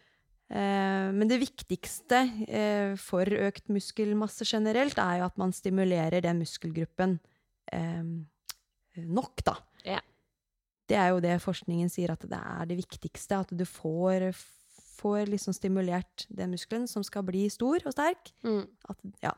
[0.51, 6.40] Eh, Men det viktigste eh, for økt muskelmasse generelt, er jo at man stimulerer den
[6.42, 7.18] muskelgruppen
[7.70, 8.03] eh,
[9.05, 9.55] nok, da.
[9.86, 10.01] Ja.
[10.89, 13.43] Det er jo det forskningen sier, at det er det viktigste.
[13.45, 14.30] At du får,
[14.99, 18.32] får liksom stimulert den muskelen som skal bli stor og sterk.
[18.47, 18.64] Mm.
[18.89, 19.34] At, ja,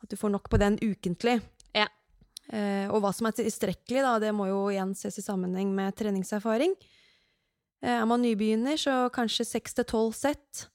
[0.00, 1.38] at du får nok på den ukentlig.
[1.76, 1.86] Ja.
[2.50, 5.94] Eh, og hva som er tilstrekkelig, da, det må jo igjen ses i sammenheng med
[6.00, 6.72] treningserfaring.
[7.84, 10.66] Eh, er man nybegynner, så kanskje seks til tolv sett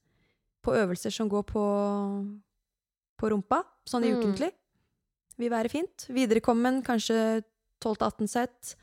[0.66, 1.66] på øvelser som går på,
[3.20, 4.22] på rumpa, sånn i Mm.
[4.22, 4.52] ukentlig,
[5.38, 6.08] vil være fint.
[6.10, 7.44] Viderekommen kanskje
[7.84, 8.76] 12-18 sett.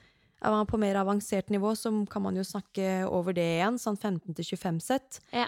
[0.42, 3.98] Er man på mer avansert nivå, så kan man jo snakke over det igjen, sånn
[3.98, 5.20] 15-25 sett.
[5.30, 5.46] Ja.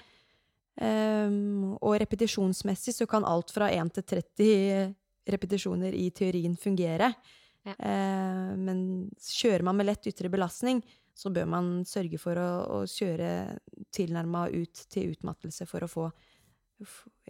[0.75, 4.93] Um, og repetisjonsmessig så kan alt fra 1 til 30
[5.31, 7.11] repetisjoner i teorien fungere.
[7.65, 7.75] Ja.
[7.75, 8.79] Uh, men
[9.19, 10.79] kjører man med lett ytre belastning,
[11.15, 13.57] så bør man sørge for å, å kjøre
[13.95, 16.09] tilnærma ut til utmattelse for å få,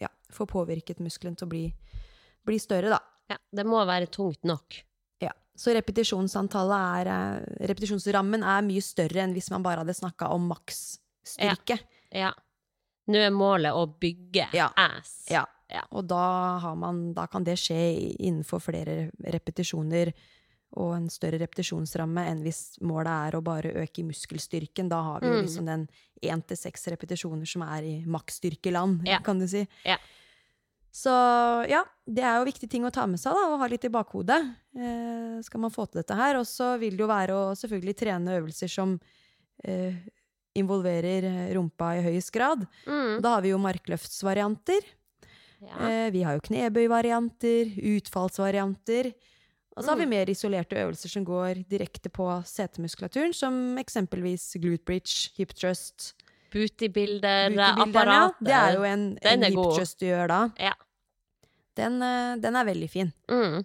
[0.01, 1.67] ja, få påvirket muskelen til å bli,
[2.45, 3.01] bli større, da.
[3.29, 4.83] Ja, det må være tungt nok.
[5.55, 5.59] Ja.
[5.63, 10.49] Så repetisjonsantallet er eh, Repetisjonsrammen er mye større enn hvis man bare hadde snakka om
[10.51, 11.79] maksstyrke.
[12.11, 12.33] Ja.
[13.07, 14.69] Nå er målet å bygge Ja.
[14.75, 15.25] ass.
[15.29, 15.45] Ja.
[15.69, 15.81] Ja.
[15.91, 20.11] Og da, har man, da kan det skje innenfor flere repetisjoner
[20.77, 24.89] og en større repetisjonsramme enn hvis målet er å bare øke muskelstyrken.
[24.89, 25.41] Da har vi Mm.
[25.45, 25.87] liksom den
[26.21, 29.19] én til seks repetisjoner som er i maksstyrkeland, Ja.
[29.19, 29.67] kan du si.
[29.85, 29.97] Ja.
[30.95, 31.11] Så
[31.67, 33.91] ja, det er jo viktige ting å ta med seg da, og ha litt i
[33.91, 34.37] bakhodet.
[34.79, 36.37] Eh, skal man få til dette her.
[36.39, 38.93] Og så vil det jo være å selvfølgelig trene øvelser som
[39.67, 39.97] eh,
[40.55, 41.27] involverer
[41.57, 42.63] rumpa i høyest grad.
[42.87, 43.19] Mm.
[43.25, 44.87] Da har vi jo markløftsvarianter.
[45.65, 45.75] ja.
[45.89, 49.11] Eh, vi har jo knebøyvarianter, utfallsvarianter.
[49.75, 50.09] Og så har vi Mm.
[50.15, 56.13] mer isolerte øvelser som går direkte på setemuskulaturen, som eksempelvis glute bridge, hip thrust.
[56.53, 58.47] Bootybilder, Bootybuilderen, apparatet.
[58.47, 58.47] ja.
[58.47, 59.75] Det er jo en, en hip god.
[59.75, 60.39] thrust du gjør da.
[60.57, 60.71] Ja.
[61.75, 63.11] Den, eh, den er veldig fin.
[63.31, 63.63] Mm.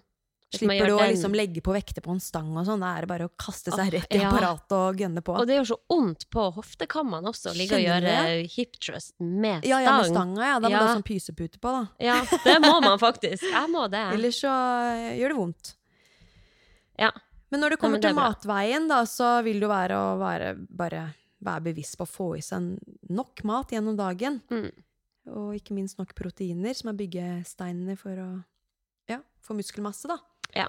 [0.51, 2.81] Slipper du å liksom legge på vekter på en stang og sånn.
[2.83, 5.37] Da er det bare å kaste seg rett i apparatet og gønne på.
[5.39, 8.15] Og det gjør så vondt på hoftekammene også, å ligge og gjøre
[8.51, 9.69] hip thrust med stang.
[9.71, 10.57] ja, ja, med stanga, ja.
[10.59, 10.81] Da må du Ja.
[10.89, 11.87] ha sånn pysepute på, da.
[12.03, 13.47] Ja, det må man faktisk.
[13.47, 14.03] Jeg må det.
[14.17, 15.73] Ellers så eh, gjør det vondt.
[16.99, 17.11] Ja.
[17.49, 20.11] Men når det kommer men det til matveien, da, så vil det jo være å
[20.19, 21.01] være, bare
[21.41, 22.75] være bevisst på å få i seg
[23.09, 24.41] nok mat gjennom dagen.
[24.51, 24.69] Mm.
[25.29, 28.29] Og ikke minst nok proteiner, som er byggesteinene for å
[29.11, 30.17] ja, få muskelmasse, da.
[30.57, 30.67] Ja.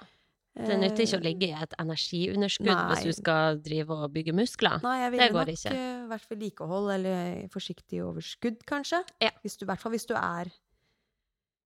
[0.53, 2.89] Det nytter ikke å Eh, ligge i et energiunderskudd Nei.
[2.93, 4.83] hvis du skal drive og bygge muskler.
[4.85, 5.73] Nei, jeg Det ville går nok ikke.
[5.73, 9.01] eh, vært vedlikehold eller forsiktig overskudd, kanskje.
[9.25, 9.31] Ja.
[9.41, 10.45] Hvis du, I hvert fall hvis du er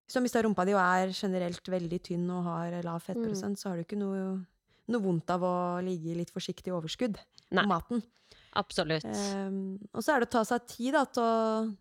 [0.06, 3.58] Hvis du har mista rumpa di og er generelt veldig tynn og har lav fettprosent,
[3.58, 4.46] så har du ikke noe,
[4.86, 7.18] noe vondt av å ligge i litt forsiktig overskudd
[7.50, 7.64] Nei.
[7.64, 8.04] på maten.
[8.54, 9.02] Absolutt.
[9.04, 11.74] Um, og så er det å ta seg tid da, til, å,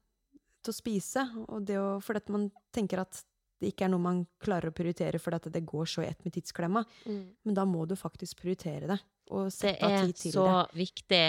[0.66, 3.22] til å spise, og det å, for at man tenker at
[3.62, 6.34] det ikke er noe man klarer å prioritere fordi det går så i ett med
[6.36, 6.84] tidsklemma.
[7.08, 7.22] Mm.
[7.48, 8.98] Men da må du faktisk prioritere det,
[9.32, 10.42] og sette av tid til det.
[10.42, 10.50] det.
[10.50, 11.24] er så viktig.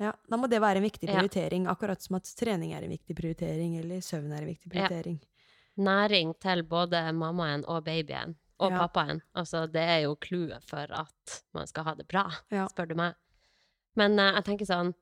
[0.00, 1.16] Ja, da må det være en viktig Ja.
[1.16, 4.86] prioritering, akkurat som at trening er en viktig prioritering, eller søvn er en viktig Ja.
[4.88, 5.18] prioritering.
[5.80, 8.36] Næring til både mammaen og babyen.
[8.60, 8.86] Og Ja.
[8.86, 9.22] pappaen.
[9.34, 12.66] Altså, det er jo clouet for at man skal ha det bra, Ja.
[12.68, 13.14] spør du meg.
[13.96, 14.94] Men uh, jeg tenker sånn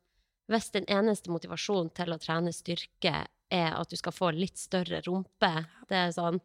[0.49, 5.01] Hvis den eneste motivasjonen til å trene styrke er at du skal få litt større
[5.07, 5.51] rumpe,
[5.89, 6.41] det er sånn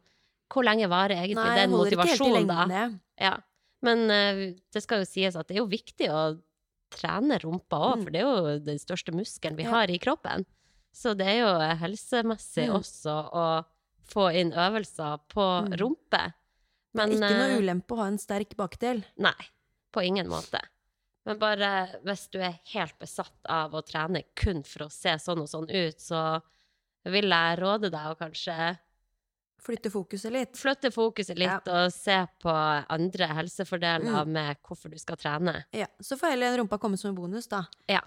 [0.54, 2.90] Hvor lenge varer egentlig Nei, den motivasjonen, da?
[3.20, 3.38] Ja.
[3.82, 6.40] Men uh, det skal jo sies at det er jo viktig å
[6.94, 8.04] trene rumpa òg, Mm.
[8.04, 9.72] for det er jo den største muskelen vi Ja.
[9.72, 10.46] har i kroppen.
[10.94, 12.76] Så det er jo helsemessig Mm.
[12.78, 13.66] også å
[14.06, 15.74] få inn øvelser på Mm.
[15.80, 16.34] rumpe.
[16.94, 19.04] Men det er ikke noe eh, ulempe å ha en sterk bakdel.
[19.18, 19.34] Nei,
[19.92, 20.60] på ingen måte.
[21.26, 25.40] Men bare hvis du er helt besatt av å trene kun for å se sånn
[25.42, 26.44] og sånn ut, så
[27.06, 28.78] vil jeg råde deg å kanskje
[29.64, 30.58] Flytte fokuset litt.
[30.60, 32.52] flytte fokuset litt og se på
[32.90, 34.28] andre helsefordeler Mm.
[34.34, 35.64] med hvorfor du skal trene.
[35.72, 37.64] Ja, så får heller rumpa komme som en bonus, da.
[37.88, 38.02] Ja.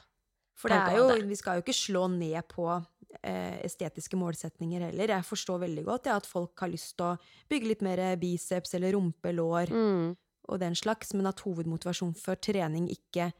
[0.54, 2.86] For det er jo, vi skal jo ikke slå ned på
[3.24, 5.06] eh, estetiske målsetninger heller.
[5.08, 7.18] Jeg forstår veldig godt ja, at folk har lyst til å
[7.48, 10.16] bygge litt mer biceps eller rumpe, lår Mm.
[10.48, 13.32] og den slags, men at hovedmotivasjon for trening ikke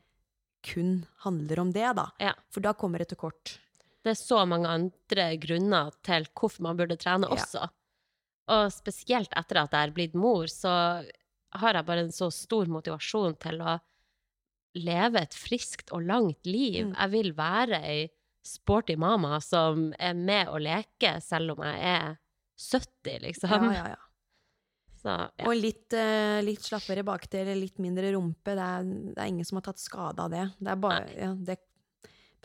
[0.63, 2.09] kun handler om det, da.
[2.19, 2.33] Ja.
[2.51, 3.59] For da kommer det til kort.
[4.07, 7.35] Det er så mange andre grunner til hvorfor man burde trene Ja.
[7.35, 7.65] også.
[8.55, 11.03] Og spesielt etter at jeg er blitt mor, så
[11.57, 13.81] har jeg bare en så stor motivasjon til å
[14.77, 16.87] leve et friskt og langt liv.
[16.87, 16.95] Mm.
[16.95, 18.09] Jeg vil være ei
[18.47, 22.19] sporty mama som er med å leke, selv om jeg er
[22.57, 23.51] 70, liksom.
[23.51, 24.03] Ja, ja, ja.
[25.07, 25.47] Så, ja.
[25.47, 28.55] Og litt, uh, litt slappere bakdel litt mindre rumpe.
[28.57, 30.47] Det er, det er ingen som har tatt skade av det.
[30.59, 31.59] Det er bare, ja, det,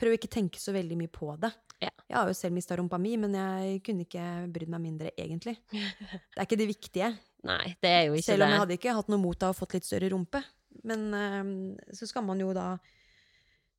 [0.02, 1.52] prøv ikke tenke så veldig mye på det.
[1.82, 1.92] Ja.
[2.10, 5.56] Jeg har jo selv mista rumpa mi, men jeg kunne ikke brydd meg mindre, egentlig.
[5.72, 7.12] Det er ikke det viktige.
[7.48, 8.28] Nei, det er jo ikke det.
[8.28, 10.44] Selv om jeg hadde ikke hatt noe mot av å fått litt større rumpe.
[10.86, 12.76] Men eh, så skal man jo da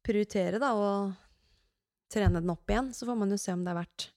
[0.03, 1.13] prioritere, da, og
[2.13, 2.91] trene den opp igjen.
[2.97, 4.09] Så får man jo se om det er verdt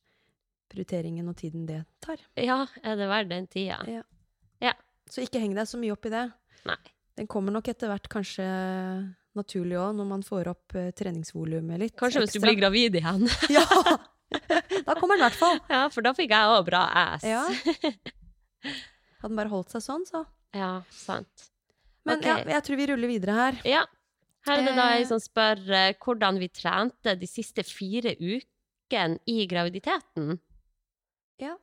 [0.74, 2.22] prioriteringen og tiden det tar.
[2.42, 3.80] Ja, er det verdt den tida?
[3.90, 4.02] Ja.
[4.64, 4.74] Ja.
[5.12, 6.26] Så ikke heng deg så mye opp i det.
[6.66, 6.82] Nei.
[7.16, 8.46] Den kommer nok etter hvert kanskje
[9.38, 11.96] naturlig òg, når man får opp uh, treningsvolumet litt.
[12.00, 13.28] Kanskje hvis du blir gravid igjen.
[13.56, 13.66] Ja!
[14.86, 15.60] Da kommer den i hvert fall.
[15.70, 17.24] ja, for da fikk jeg òg bra ass.
[17.24, 17.44] Ja.
[19.22, 20.26] Hadde den bare holdt seg sånn, så.
[20.56, 21.46] Ja, sant.
[22.06, 22.42] Men okay.
[22.44, 23.62] ja, jeg tror vi ruller videre her.
[23.68, 23.84] Ja.
[24.46, 25.08] Her er det da ei Eh.
[25.10, 30.36] som spør uh, hvordan vi trente de siste fire ukene i graviditeten.
[31.42, 31.56] Ja.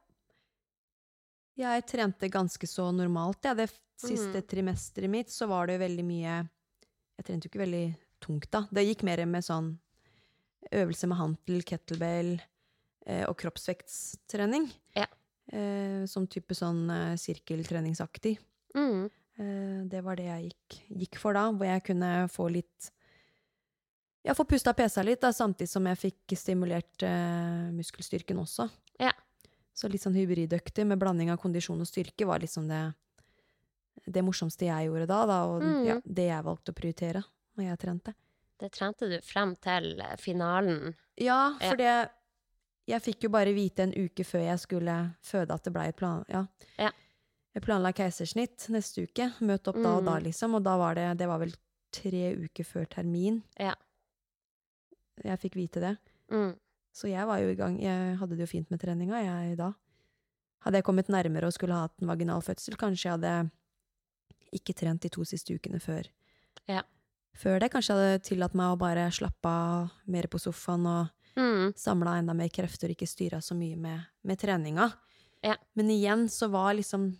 [1.58, 3.54] Jeg trente ganske så normalt, ja.
[3.54, 3.68] Det
[4.00, 4.48] siste mm.
[4.48, 6.40] trimesteret mitt så var det veldig mye
[7.22, 7.86] Jeg trente jo ikke veldig
[8.18, 8.64] tungt, da.
[8.74, 9.76] Det gikk mer med sånn
[10.74, 14.66] øvelse med hantel, kettlebell eh, og kroppsvektstrening.
[14.98, 15.06] Ja.
[15.54, 18.32] Eh, som type sånn eh, sirkeltreningsaktig.
[18.74, 19.06] Mm.
[19.38, 22.90] Eh, det var det jeg gikk, gikk for da, hvor jeg kunne få litt
[24.26, 28.66] Ja, få pusta pesa litt, da, samtidig som jeg fikk stimulert eh, muskelstyrken også.
[28.98, 29.14] Ja.
[29.78, 32.82] Så litt sånn hybridøktig med blanding av kondisjon og styrke var liksom det,
[34.10, 35.84] det morsomste jeg gjorde da, da og Mm.
[35.86, 37.22] ja, det jeg valgte å prioritere
[37.56, 38.14] når jeg trente.
[38.58, 40.94] Det trente du frem til eh, finalen.
[41.18, 42.10] Ja, for det
[42.88, 46.24] Jeg fikk jo bare vite en uke før jeg skulle føde at det blei plan...
[46.28, 46.46] Ja.
[46.78, 46.90] Ja.
[47.54, 49.28] Jeg planla keisersnitt neste uke.
[49.40, 50.24] Møte opp da og da, Mm.
[50.24, 50.54] liksom.
[50.56, 51.52] Og da var det Det var vel
[51.92, 53.74] tre uker før termin Ja.
[55.22, 55.96] jeg fikk vite det.
[56.32, 56.56] Mm.
[56.92, 57.78] Så jeg var jo i gang.
[57.80, 59.72] Jeg hadde det jo fint med treninga, jeg da.
[60.64, 63.50] Hadde jeg kommet nærmere og skulle hatt en vaginal fødsel, kanskje jeg hadde
[64.52, 66.06] ikke trent de to siste ukene før.
[66.68, 66.82] Ja.
[67.34, 71.10] Før det kanskje jeg hadde tillatt meg å bare slappe av mer på sofaen og
[71.34, 71.72] Mm.
[71.74, 74.92] samla enda mer krefter og ikke styra så mye med, med treninga.
[75.42, 75.56] Ja.
[75.74, 77.16] Men igjen så var liksom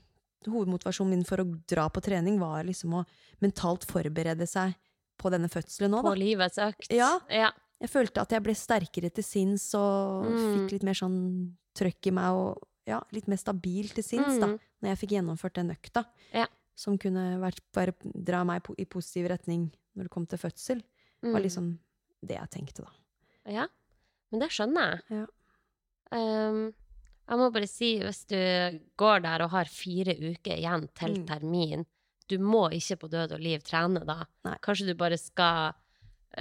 [0.47, 3.05] hovedmotivasjonen min for å dra på trening var liksom å
[3.41, 4.75] mentalt forberede seg
[5.19, 6.19] på denne fødselen nå, På da.
[6.21, 6.91] livets økt.
[6.93, 7.19] Ja.
[7.31, 7.51] ja.
[7.81, 10.43] Jeg følte at jeg ble sterkere til sinns og Mm.
[10.69, 14.47] fikk litt mer sånn trøkk i meg og ja, litt mer stabil til sinns, da,
[14.49, 14.59] Mm.
[14.83, 16.05] når jeg fikk gjennomført den økta.
[16.35, 16.47] Ja.
[16.83, 20.81] Som kunne vært, bare dra meg i positiv retning når det kom til fødsel.
[21.23, 21.33] Mm.
[21.37, 21.67] var liksom
[22.27, 23.53] det jeg tenkte, da.
[23.61, 23.67] Ja,
[24.33, 25.21] men det skjønner jeg.
[25.21, 25.27] Ja.
[26.13, 26.73] Um,
[27.29, 28.39] jeg må bare si, hvis du
[29.01, 31.27] går der og har fire uker igjen til Mm.
[31.29, 31.85] termin,
[32.29, 34.25] du må ikke på død og liv trene da.
[34.45, 34.57] Nei.
[34.63, 35.75] Kanskje du bare skal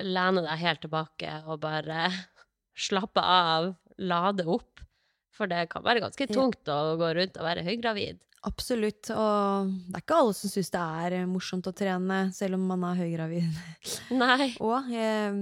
[0.02, 2.10] lene deg helt tilbake og bare
[2.76, 4.80] slappe av, lade opp.
[5.32, 6.34] For det kan være ganske Ja.
[6.34, 8.20] tungt å gå rundt og være høygravid.
[8.48, 9.10] Absolutt.
[9.14, 12.84] Og det er ikke alle som syns det er morsomt å trene, selv om man
[12.90, 13.60] er høygravid.
[14.24, 15.36] Nei, Og eh,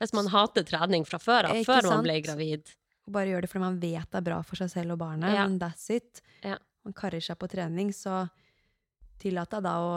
[0.00, 2.06] hvis man hater trening fra før av, før før man sant?
[2.08, 2.72] ble gravid.
[3.10, 5.44] bare gjør det fordi man vet det er bra for seg selv og barnet, Ja.
[5.48, 6.22] men that's it.
[6.46, 6.56] Ja.
[6.86, 8.22] Man karrer seg på trening, så
[9.20, 9.96] tillat deg da å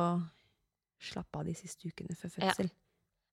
[1.04, 2.50] slappe av de siste ukene før Ja.
[2.52, 2.72] fødsel.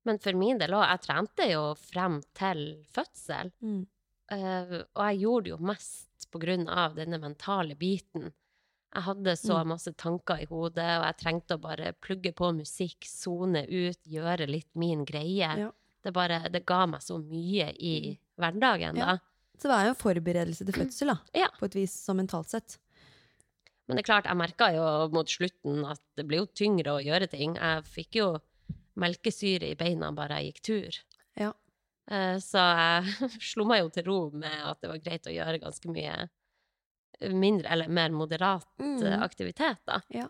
[0.07, 2.63] Men for min del òg, jeg trente jo frem til
[2.95, 3.51] fødsel.
[3.61, 3.83] Mm.
[4.31, 8.31] Uh, og jeg gjorde det jo mest på grunn av denne mentale biten.
[8.95, 9.69] Jeg hadde så Mm.
[9.69, 14.49] masse tanker i hodet, og jeg trengte å bare plugge på musikk, sone ut, gjøre
[14.49, 15.47] litt min greie.
[15.59, 15.71] Ja.
[16.03, 19.19] Det, bare, det ga meg så mye i hverdagen, Ja.
[19.61, 21.19] Så det var jo en forberedelse til fødsel, da.
[21.35, 21.49] Ja.
[21.59, 22.79] På et vis, sånn mentalt sett.
[23.87, 27.05] Men det er klart, jeg merka jo mot slutten at det ble jo tyngre å
[27.05, 27.55] gjøre ting.
[27.57, 28.39] Jeg fikk jo
[28.97, 30.99] melkesyre i beina bare jeg gikk tur.
[31.37, 31.53] Ja.
[32.11, 35.61] Eh, Så jeg slo meg jo til ro med at det var greit å gjøre
[35.61, 36.29] ganske mye
[37.29, 39.23] mindre eller mer moderat eh, Mm.
[39.23, 40.01] aktivitet, da.
[40.09, 40.27] Ja.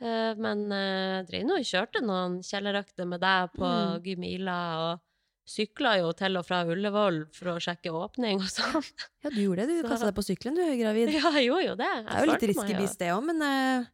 [0.00, 4.02] Uh, Men uh, jeg drev nå og kjørte noen kjellerøkter med deg på Mm.
[4.04, 4.56] Gymila,
[4.90, 5.00] og
[5.48, 8.84] sykla jo til og fra Ullevål for å sjekke åpning og sånn.
[9.24, 9.80] Ja, du gjorde det.
[9.82, 11.12] Du kasta deg på sykkelen, du, høygravid.
[11.16, 11.90] Ja, jeg gjorde jo det.
[11.94, 13.86] Jeg det er jo litt risky jo- det òg, men uh,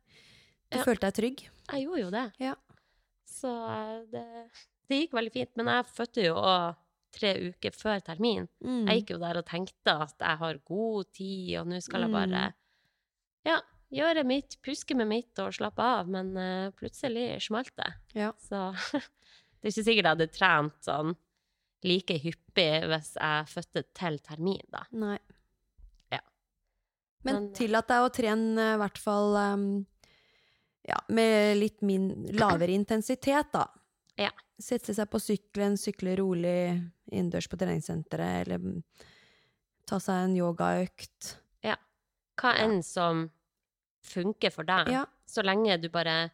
[0.72, 0.84] du Ja.
[0.84, 1.45] følte deg trygg.
[1.70, 2.26] Jeg gjorde jo det.
[2.40, 2.55] Ja.
[3.28, 4.24] Så uh, det,
[4.88, 5.51] det gikk veldig fint.
[5.61, 6.74] Men jeg fødte jo òg
[7.13, 8.47] tre uker før termin.
[8.65, 8.87] Mm.
[8.89, 12.13] Jeg gikk jo der og tenkte at jeg har god tid, og nå skal jeg
[12.15, 12.55] bare Mm.
[13.51, 13.59] ja,
[13.93, 16.09] gjøre mitt, puske med mitt og slappe av.
[16.09, 17.91] Men uh, plutselig smalt det.
[18.17, 18.31] Ja.
[18.41, 21.15] Så det er ikke sikkert jeg hadde trent sånn
[21.85, 24.85] like hyppig hvis jeg fødte til termin, da.
[24.95, 25.17] Nei.
[26.15, 26.21] Ja.
[27.27, 29.67] Men, Men- tillat deg å trene i hvert fall um,
[30.87, 32.09] ja, med litt min,
[32.39, 33.67] lavere intensitet, da.
[34.21, 34.31] Ja.
[34.63, 38.83] Sette seg på sykkelen, sykle rolig innendørs på treningssenteret, eller mm,
[39.89, 41.37] ta seg en yogaøkt.
[41.65, 41.77] Ja.
[42.41, 43.31] Hva enn som
[44.07, 44.91] funker for deg.
[44.93, 45.05] Ja.
[45.27, 46.31] Så lenge du bare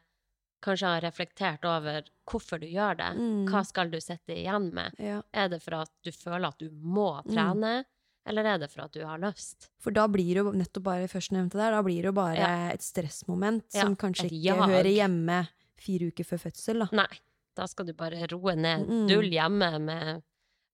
[0.64, 3.10] kanskje har reflektert over hvorfor du gjør det.
[3.16, 3.44] Mm.
[3.48, 4.96] Hva skal du sitte igjen med?
[4.98, 5.20] ja.
[5.32, 7.30] Er det for at du føler at du må Mm.
[7.32, 7.84] trene,
[8.26, 9.70] eller er det for at du har lyst?
[9.78, 12.68] For da blir det jo nettopp bare førstnevnte der, da blir det jo bare Ja.
[12.74, 15.48] et stressmoment som kanskje ikke hører hjemme
[15.78, 16.88] fire uker før fødsel, da.
[16.92, 17.20] Nei,
[17.58, 18.86] da skal du bare roe ned.
[18.88, 19.04] Mm.
[19.10, 20.22] Dull hjemme med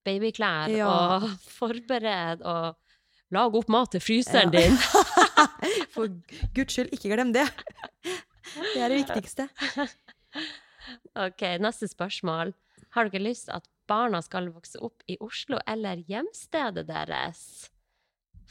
[0.05, 0.89] babyklær Ja.
[0.93, 1.29] og
[1.59, 2.77] forbered og
[3.35, 4.61] lage opp mat til fryseren Ja.
[4.67, 4.77] din.
[5.95, 6.13] For
[6.55, 7.47] guds skyld, ikke glem det!
[8.05, 9.49] Det er det viktigste.
[11.17, 12.51] Ok, neste spørsmål.
[12.93, 17.71] Har dere lyst at barna skal vokse opp i Oslo eller hjemstedet deres?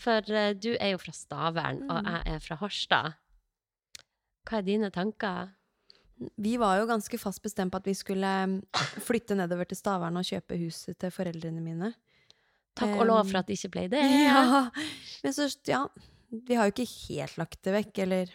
[0.02, 2.10] For eh, du er jo fra Stavern, og Mm.
[2.10, 3.14] jeg er fra Harstad.
[4.50, 5.54] Hva er dine tanker?
[6.40, 8.58] Vi var jo ganske fast bestemt på at vi skulle mm,
[9.04, 11.94] flytte nedover til Stavern og kjøpe huset til foreldrene mine.
[12.78, 14.02] Takk og lov for at det ikke ble det.
[14.30, 14.70] Ja,
[15.24, 15.84] men så, ja,
[16.30, 18.32] vi har jo ikke helt lagt det vekk, eller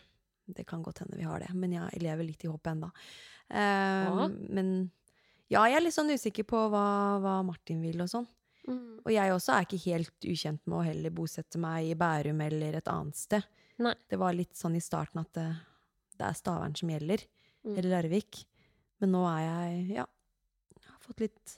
[0.49, 2.93] det kan godt hende vi har det, men jeg lever litt i håpet enda.
[3.49, 4.29] Uh, Ja.
[4.29, 4.91] Men
[5.49, 6.85] ja, jeg er litt sånn usikker på hva,
[7.23, 8.27] hva Martin vil og sånn.
[8.69, 9.01] Mm.
[9.01, 12.77] Og jeg også er ikke helt ukjent med å heller bosette meg i Bærum eller
[12.77, 13.47] et annet sted.
[13.81, 13.95] Nei.
[14.11, 15.47] Det var litt sånn i starten at det,
[16.19, 17.25] det er Stavern som gjelder.
[17.77, 18.45] Eller Larvik.
[19.01, 20.07] Men nå er jeg, ja,
[20.79, 21.57] jeg har fått litt,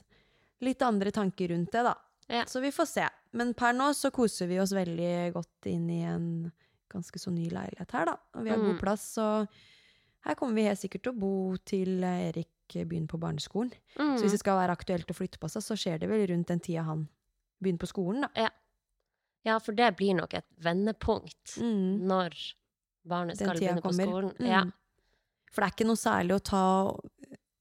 [0.61, 1.95] litt andre tanker rundt det, da.
[2.31, 2.45] Ja.
[2.45, 3.07] Så vi får se.
[3.33, 6.51] Men per nå så koser vi oss veldig godt inn i en
[6.91, 8.15] ganske så ny leilighet her, da.
[8.35, 8.71] Og vi har Mm.
[8.71, 9.47] god plass, så
[10.25, 13.71] her kommer vi helt sikkert til å bo til Erik begynner på barneskolen.
[13.97, 14.17] Mm.
[14.17, 16.47] Så hvis det skal være aktuelt å flytte på seg, så skjer det vel rundt
[16.47, 17.07] den tida han
[17.61, 18.49] begynner på skolen, da.
[19.43, 22.05] Ja, for det blir nok et vendepunkt Mm.
[22.07, 22.53] når
[23.07, 24.05] barnet Den skal begynne på kommer.
[24.05, 24.35] skolen.
[24.39, 24.47] Mm.
[24.47, 24.63] Ja.
[25.51, 26.63] For det er ikke noe særlig å ta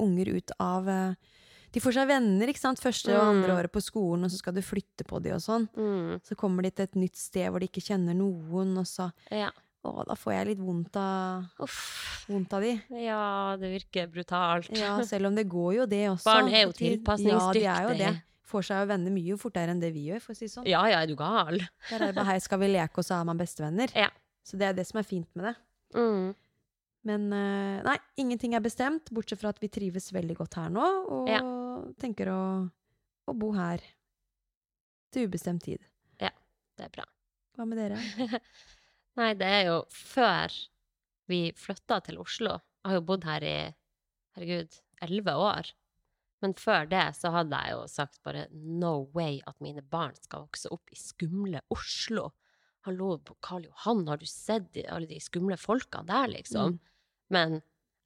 [0.00, 1.14] unger ut av eh,
[1.70, 3.58] De får seg venner, ikke sant, første og andre Mm.
[3.60, 5.68] året på skolen, og så skal du flytte på dem og sånn.
[5.78, 6.16] Mm.
[6.26, 9.50] Så kommer de til et nytt sted hvor de ikke kjenner noen, og så ja.
[9.86, 12.26] Å, da får jeg litt vondt av, Uff.
[12.28, 12.72] vondt av de.
[13.00, 14.66] Ja, det virker brutalt.
[14.76, 16.26] Ja, selv om det går jo det også.
[16.26, 17.62] Barn er jo tilpasningsdyktige.
[17.64, 18.10] Ja, de er jo det.
[18.50, 20.66] Får seg jo venner mye fortere enn det vi gjør, for å si sånn.
[20.68, 21.62] Ja, ja, er du gal?
[21.88, 23.88] Der er det bare hei, skal vi leke, og så er man bestevenner.
[24.04, 24.10] Ja.
[24.44, 25.54] Så det er det som er fint med det.
[25.94, 26.34] Mm.
[27.08, 30.84] Men eh, nei, ingenting er bestemt, bortsett fra at vi trives veldig godt her nå,
[31.08, 31.40] og Ja.
[32.02, 32.40] tenker å,
[33.30, 33.80] å bo her
[35.14, 35.80] til ubestemt tid.
[36.20, 36.30] Ja,
[36.76, 37.06] Det er bra.
[37.56, 37.96] Hva med dere?
[39.18, 40.52] Nei, det er jo før
[41.30, 42.58] vi flytta til Oslo.
[42.84, 43.56] Jeg har jo bodd her i,
[44.36, 45.72] herregud, elleve år.
[46.40, 50.46] Men før det så hadde jeg jo sagt bare no way at mine barn skal
[50.46, 52.30] vokse opp i skumle Oslo.
[52.86, 56.78] Hallo, på Karl Johan, har du sett alle de skumle folka der, liksom?
[56.78, 56.80] Mm.
[57.30, 57.60] Men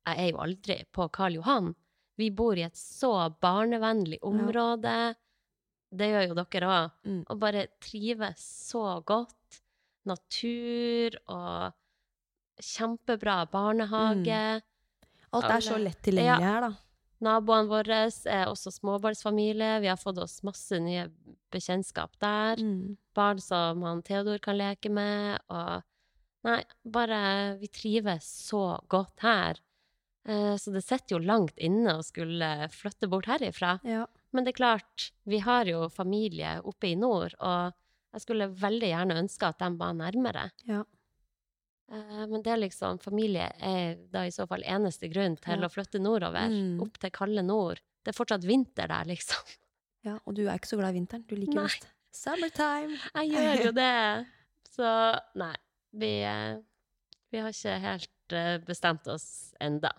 [0.04, 1.74] jeg er jo aldri på Karl Johan.
[2.20, 3.12] Vi bor i et så
[3.42, 5.14] barnevennlig område.
[5.94, 6.92] Det gjør jo dere òg.
[7.08, 7.22] Mm.
[7.30, 9.60] Og bare trives så godt.
[10.04, 11.72] Natur og
[12.60, 14.40] kjempebra barnehage.
[15.34, 16.52] Alt er så lett tilgjengelig Ja.
[16.52, 16.72] her, da.
[17.24, 19.80] Naboene våre er også småbarnsfamilie.
[19.80, 21.08] Vi har fått oss masse nye
[21.50, 22.60] bekjentskap der.
[22.60, 22.96] Mm.
[23.14, 25.40] Barn som han Theodor kan leke med.
[25.48, 25.82] Og
[26.44, 27.20] nei, bare
[27.60, 29.60] Vi trives så godt her.
[30.28, 33.78] Eh, Så det sitter jo langt inne å skulle flytte bort herifra.
[33.84, 34.06] Ja.
[34.32, 37.72] Men det er klart, vi har jo familie oppe i nord, og
[38.14, 40.50] jeg skulle veldig gjerne ønske at de var nærmere.
[40.66, 40.82] Ja.
[41.92, 45.66] Eh, Men det er liksom, familie er da i så fall eneste grunn til Ja.
[45.68, 46.48] å flytte nordover.
[46.48, 46.80] Mm.
[46.82, 47.80] Opp til kalde nord.
[48.04, 49.44] Det er fortsatt vinter der, liksom.
[50.04, 50.18] ja.
[50.26, 51.24] Og du er ikke så glad i vinteren.
[51.28, 52.98] Du liker mest summertime.
[53.14, 54.26] Jeg gjør jo det.
[54.74, 55.54] Så nei,
[55.94, 56.56] vi, eh,
[57.32, 59.92] vi har ikke helt eh, bestemt oss enda.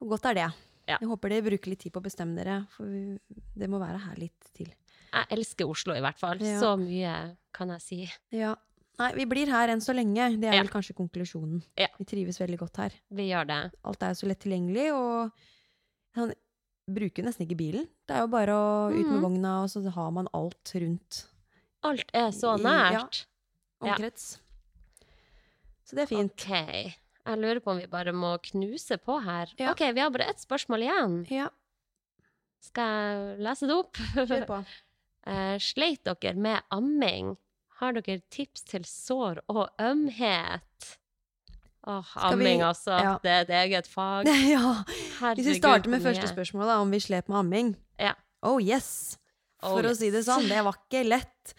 [0.00, 0.48] Og godt er det.
[0.88, 0.98] Ja.
[1.00, 3.16] Jeg håper dere bruker litt tid på å bestemme dere, for vi,
[3.56, 4.68] det må være her litt til.
[5.14, 6.40] Jeg elsker Oslo i hvert fall.
[6.44, 6.58] Ja.
[6.60, 7.14] Så mye
[7.54, 8.00] kan jeg si.
[8.34, 8.54] Ja.
[8.98, 10.26] Nei, vi blir her enn så lenge.
[10.38, 11.62] Det er vel kanskje konklusjonen.
[11.80, 11.88] Ja.
[11.98, 12.92] Vi trives veldig godt her.
[13.10, 13.60] Vi gjør det.
[13.90, 15.32] Alt er jo så lett tilgjengelig, og
[16.18, 16.34] han
[16.94, 17.88] bruker nesten ikke bilen.
[18.06, 19.22] Det er jo bare å ut med Mhm.
[19.24, 21.24] vogna, og så har man alt rundt
[21.82, 23.00] Alt er så I- ja.
[23.00, 23.24] nært.
[23.82, 23.94] Ja.
[23.96, 24.38] omkrets.
[25.84, 26.32] Så det er fint.
[26.32, 26.94] Ok.
[27.24, 29.52] Jeg lurer på om vi bare må knuse på her.
[29.60, 29.70] Ja.
[29.72, 31.14] Ok, vi har bare ett spørsmål igjen.
[31.32, 31.48] Ja,
[32.64, 33.96] Skal jeg lese det opp?
[34.16, 34.58] kjør på.
[35.28, 37.34] Eh, sleit dere med amming?
[37.80, 40.90] Har dere tips til sår og ømhet?
[41.86, 42.96] Åh, vi- amming, altså.
[42.96, 43.16] ja.
[43.22, 44.24] Det er et eget fag.
[44.54, 44.84] ja.
[45.20, 47.74] Herregud, Hvis vi starter med første spørsmål, da, om vi slet med amming.
[48.00, 48.14] Ja.
[48.42, 49.18] Oh yes!
[49.64, 51.54] For å si det sånn, det var ikke lett.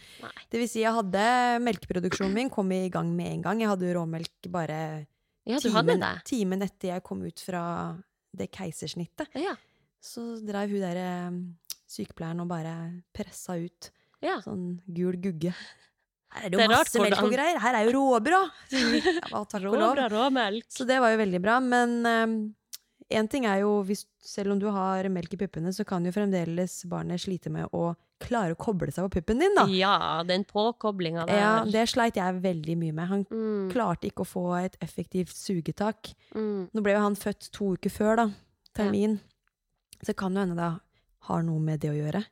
[0.51, 1.25] Det vil si, jeg hadde
[1.65, 3.63] melkeproduksjonen min kom i gang med en gang.
[3.63, 4.79] Jeg hadde jo råmelk bare
[5.45, 7.63] Ja, timen, timen etter jeg kom ut fra
[8.35, 9.35] det keisersnittet.
[9.39, 9.55] Ja.
[10.03, 11.37] Så drev hun der eh,
[11.89, 12.75] sykepleieren og bare
[13.15, 13.89] pressa ut
[14.23, 14.39] ja.
[14.43, 15.53] sånn gul gugge.
[16.35, 17.59] Her er det Det jo er masse melk og greier!
[17.63, 17.95] Her er jo!
[17.95, 18.51] Råbrød.
[19.65, 20.67] Råbra råmelk.
[20.71, 21.59] Så det var jo veldig bra.
[21.63, 21.95] Men
[23.13, 26.11] én ting er jo hvis, Selv om du har melk i puppene, så kan jo
[26.11, 29.65] fremdeles barnet slite med å klare å koble seg på puppen din, da.
[29.69, 31.37] Ja, den påkoblinga der.
[31.37, 33.07] Ja, det sleit jeg veldig mye med.
[33.11, 36.13] Han mm, klarte ikke å få et effektivt sugetak.
[36.33, 38.27] mm, Nå ble jo han født to uker før, da.
[38.73, 39.19] Termin.
[40.01, 40.71] Så det kan jo hende det
[41.29, 42.23] har noe med det å gjøre.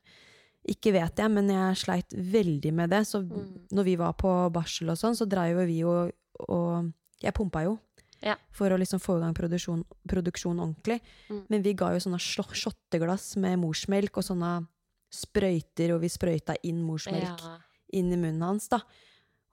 [0.74, 3.04] Ikke vet jeg, men jeg sleit veldig med det.
[3.06, 3.68] Så Mm.
[3.72, 6.12] når vi var på barsel og sånn, så dreiv jo vi og,
[6.50, 7.78] og Jeg pumpa jo.
[8.24, 8.36] Ja.
[8.52, 11.02] for å liksom få i gang produksjon, produksjon ordentlig.
[11.30, 11.42] Mm.
[11.50, 14.66] Men vi ga jo sånne shotteglass med morsmelk og sånne
[15.14, 17.58] sprøyter, og vi sprøyta inn morsmelk Ja.
[17.94, 18.80] inn i munnen hans, da.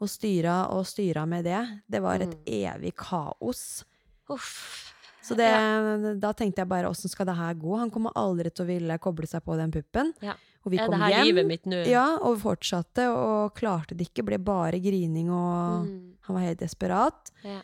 [0.01, 1.83] Og styra og styra med det.
[1.91, 2.45] Det var et Mm.
[2.47, 3.85] evig kaos.
[4.31, 4.95] Uff.
[5.23, 7.79] Så det, da tenkte jeg bare åssen skal det her gå?
[7.79, 10.15] Han kommer aldri til å ville koble seg på den puppen.
[10.23, 10.33] Ja.
[10.65, 11.87] Og vi kom her hjem.
[11.87, 14.25] Ja, og fortsatte, og klarte det ikke.
[14.25, 16.13] Ble bare grining, og Mm.
[16.23, 17.31] han var helt desperat.
[17.45, 17.61] Ja.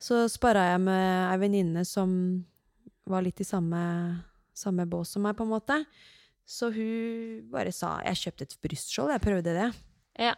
[0.00, 2.12] Så sparra jeg med ei venninne som
[3.10, 3.80] var litt i samme,
[4.56, 5.76] samme bås som meg, på en måte.
[6.50, 9.68] Så hun bare sa Jeg kjøpte et brystskjold, jeg prøvde det.
[10.18, 10.32] Ja.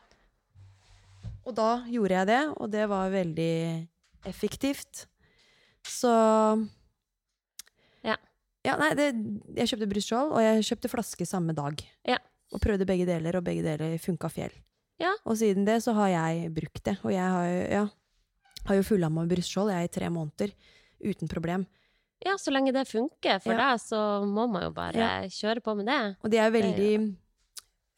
[1.47, 3.55] Og da gjorde jeg det, og det var veldig
[4.29, 5.07] effektivt.
[5.87, 6.11] Så
[8.05, 8.17] Ja.
[8.67, 9.09] Ja, nei, det,
[9.59, 11.81] jeg kjøpte brystskjold, og jeg kjøpte flaske samme dag.
[12.07, 12.19] Ja.
[12.53, 14.53] Og prøvde begge deler, og begge deler funka fjell.
[15.03, 15.15] Ja.
[15.27, 16.99] Og siden det så har jeg brukt det.
[17.03, 17.87] Og jeg har, jo- ja,
[18.67, 20.53] har jo fullamma brystskjold jeg i tre måneder.
[21.03, 21.67] Uten problem.
[22.25, 23.73] ja, så lenge det funker for Ja.
[23.73, 25.23] deg, så må man jo bare Ja.
[25.27, 26.17] kjøre på med det.
[26.23, 27.17] Og de er veldig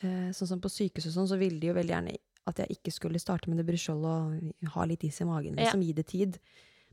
[0.02, 2.68] eh, Sånn som på sykehuset og sånn, så ville de jo veldig gjerne at jeg
[2.76, 5.64] ikke skulle starte med det brystskjoldet og ha litt is i magen, Ja.
[5.64, 6.38] liksom gi det tid.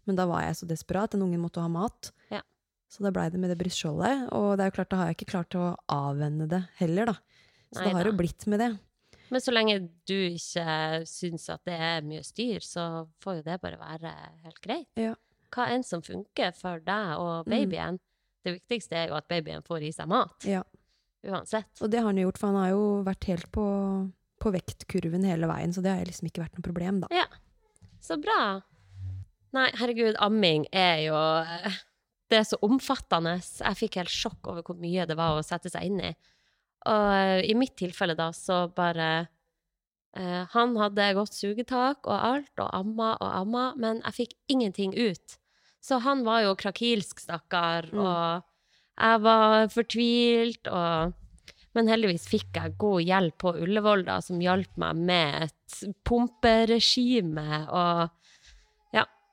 [0.06, 1.12] Men da var jeg så desperat.
[1.12, 2.12] Den ungen måtte ha mat.
[2.32, 2.42] Ja.
[2.90, 4.30] Så da blei det med det brystskjoldet.
[4.32, 7.14] Og det er jo klart, da har jeg ikke klart å avvenne det heller, da.
[7.74, 8.80] Så det har jo blitt med det.
[9.32, 9.78] Men så lenge
[10.10, 14.12] du ikke syns at det er mye styr, så får jo det bare være
[14.44, 14.90] helt greit.
[15.00, 15.14] Ja.
[15.52, 18.00] Hva enn som funker for deg og babyen.
[18.44, 20.36] Det viktigste er jo at babyen får i seg mat.
[20.48, 20.64] Ja.
[21.28, 21.70] Uansett.
[21.80, 23.66] Og det har han jo gjort, for han har jo vært helt på,
[24.42, 27.12] på vektkurven hele veien, så det har liksom ikke vært noe problem, da.
[27.14, 27.28] Ja.
[28.02, 28.40] Så bra.
[29.54, 31.18] Nei, herregud, amming er jo
[32.32, 33.36] Det er så omfattende.
[33.44, 36.12] Jeg fikk helt sjokk over hvor mye det var å sette seg inn i.
[36.90, 39.28] Og eh, i mitt tilfelle, da, så bare
[40.18, 44.96] eh, Han hadde godt sugetak og alt, og amma og amma, men jeg fikk ingenting
[44.98, 45.38] ut.
[45.82, 48.00] Så han var jo krakilsk, stakkar, Mm.
[48.06, 48.44] og
[49.02, 51.14] jeg var fortvilt, og
[51.74, 57.62] men heldigvis fikk jeg god hjelp på Ullevål, da, som hjalp meg med et pumperegime.
[57.72, 58.10] Og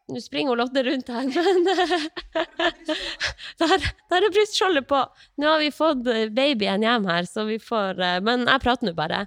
[0.09, 1.65] nå springer hun Lotte rundt her, men
[3.61, 5.01] der, der er brystskjoldet på.
[5.41, 6.05] Nå har vi fått
[6.35, 9.27] babyen hjem her, så vi får eh, Men jeg prater nå bare.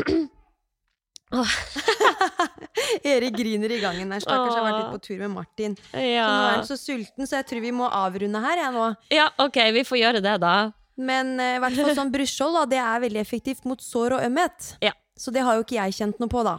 [3.06, 4.54] Erik griner i gangen her, stakkars.
[4.54, 5.76] Jeg har vært litt på tur med Martin.
[5.78, 8.88] Så nå er han så sulten, så jeg tror vi må avrunde her, jeg nå.
[9.14, 10.54] ja OK, vi får gjøre det, da.
[11.00, 14.74] Men eh, i hvert fall sånn brystskjold, det er veldig effektivt mot sår og ømhet.
[14.84, 14.92] Ja.
[15.20, 16.58] Så det har jo ikke jeg kjent noe på, da.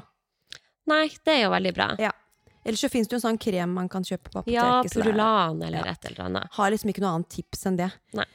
[0.89, 1.87] Nei, det er jo veldig bra.
[2.01, 2.11] Ja.
[2.65, 4.53] Ellers så fins det jo en sånn krem man kan kjøpe på apoteket.
[4.53, 5.91] Ja, Purulan eller Ja.
[5.95, 6.47] et eller annet.
[6.57, 7.89] Har liksom ikke noe annet tips enn det.
[8.13, 8.25] Nei.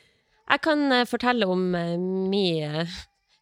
[0.50, 2.86] Jeg kan uh, fortelle om uh, min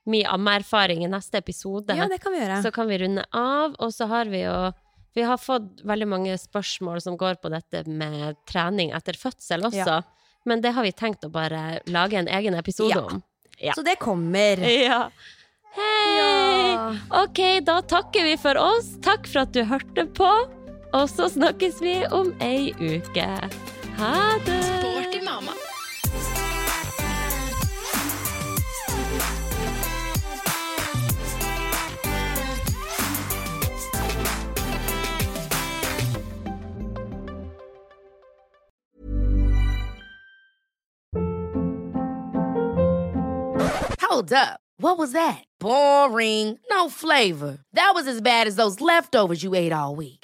[0.06, 1.94] mi ammeerfaring i neste episode.
[1.96, 2.58] Ja, det kan vi gjøre.
[2.62, 4.72] Så kan vi runde av, og så har vi jo
[5.14, 9.86] Vi har fått veldig mange spørsmål som går på dette med trening etter fødsel også.
[9.86, 10.00] Ja.
[10.44, 13.04] Men det har vi tenkt å bare lage en egen episode Ja.
[13.06, 13.22] om.
[13.60, 13.72] Ja.
[13.76, 14.58] Så det kommer.
[14.90, 15.08] Ja.
[15.74, 16.18] Hei!
[16.18, 16.96] Ja.
[17.22, 18.96] OK, da takker vi for oss.
[19.02, 20.30] Takk for at du hørte på.
[20.94, 23.30] Og så snakkes vi om ei uke.
[23.98, 24.16] Ha
[24.46, 24.60] det!
[24.78, 25.52] Sporty mamma.
[44.00, 44.60] Hold up.
[44.78, 45.42] What was that?
[45.58, 46.58] Boring.
[46.70, 47.58] No flavor.
[47.72, 50.23] That was as bad as those leftovers you ate all week.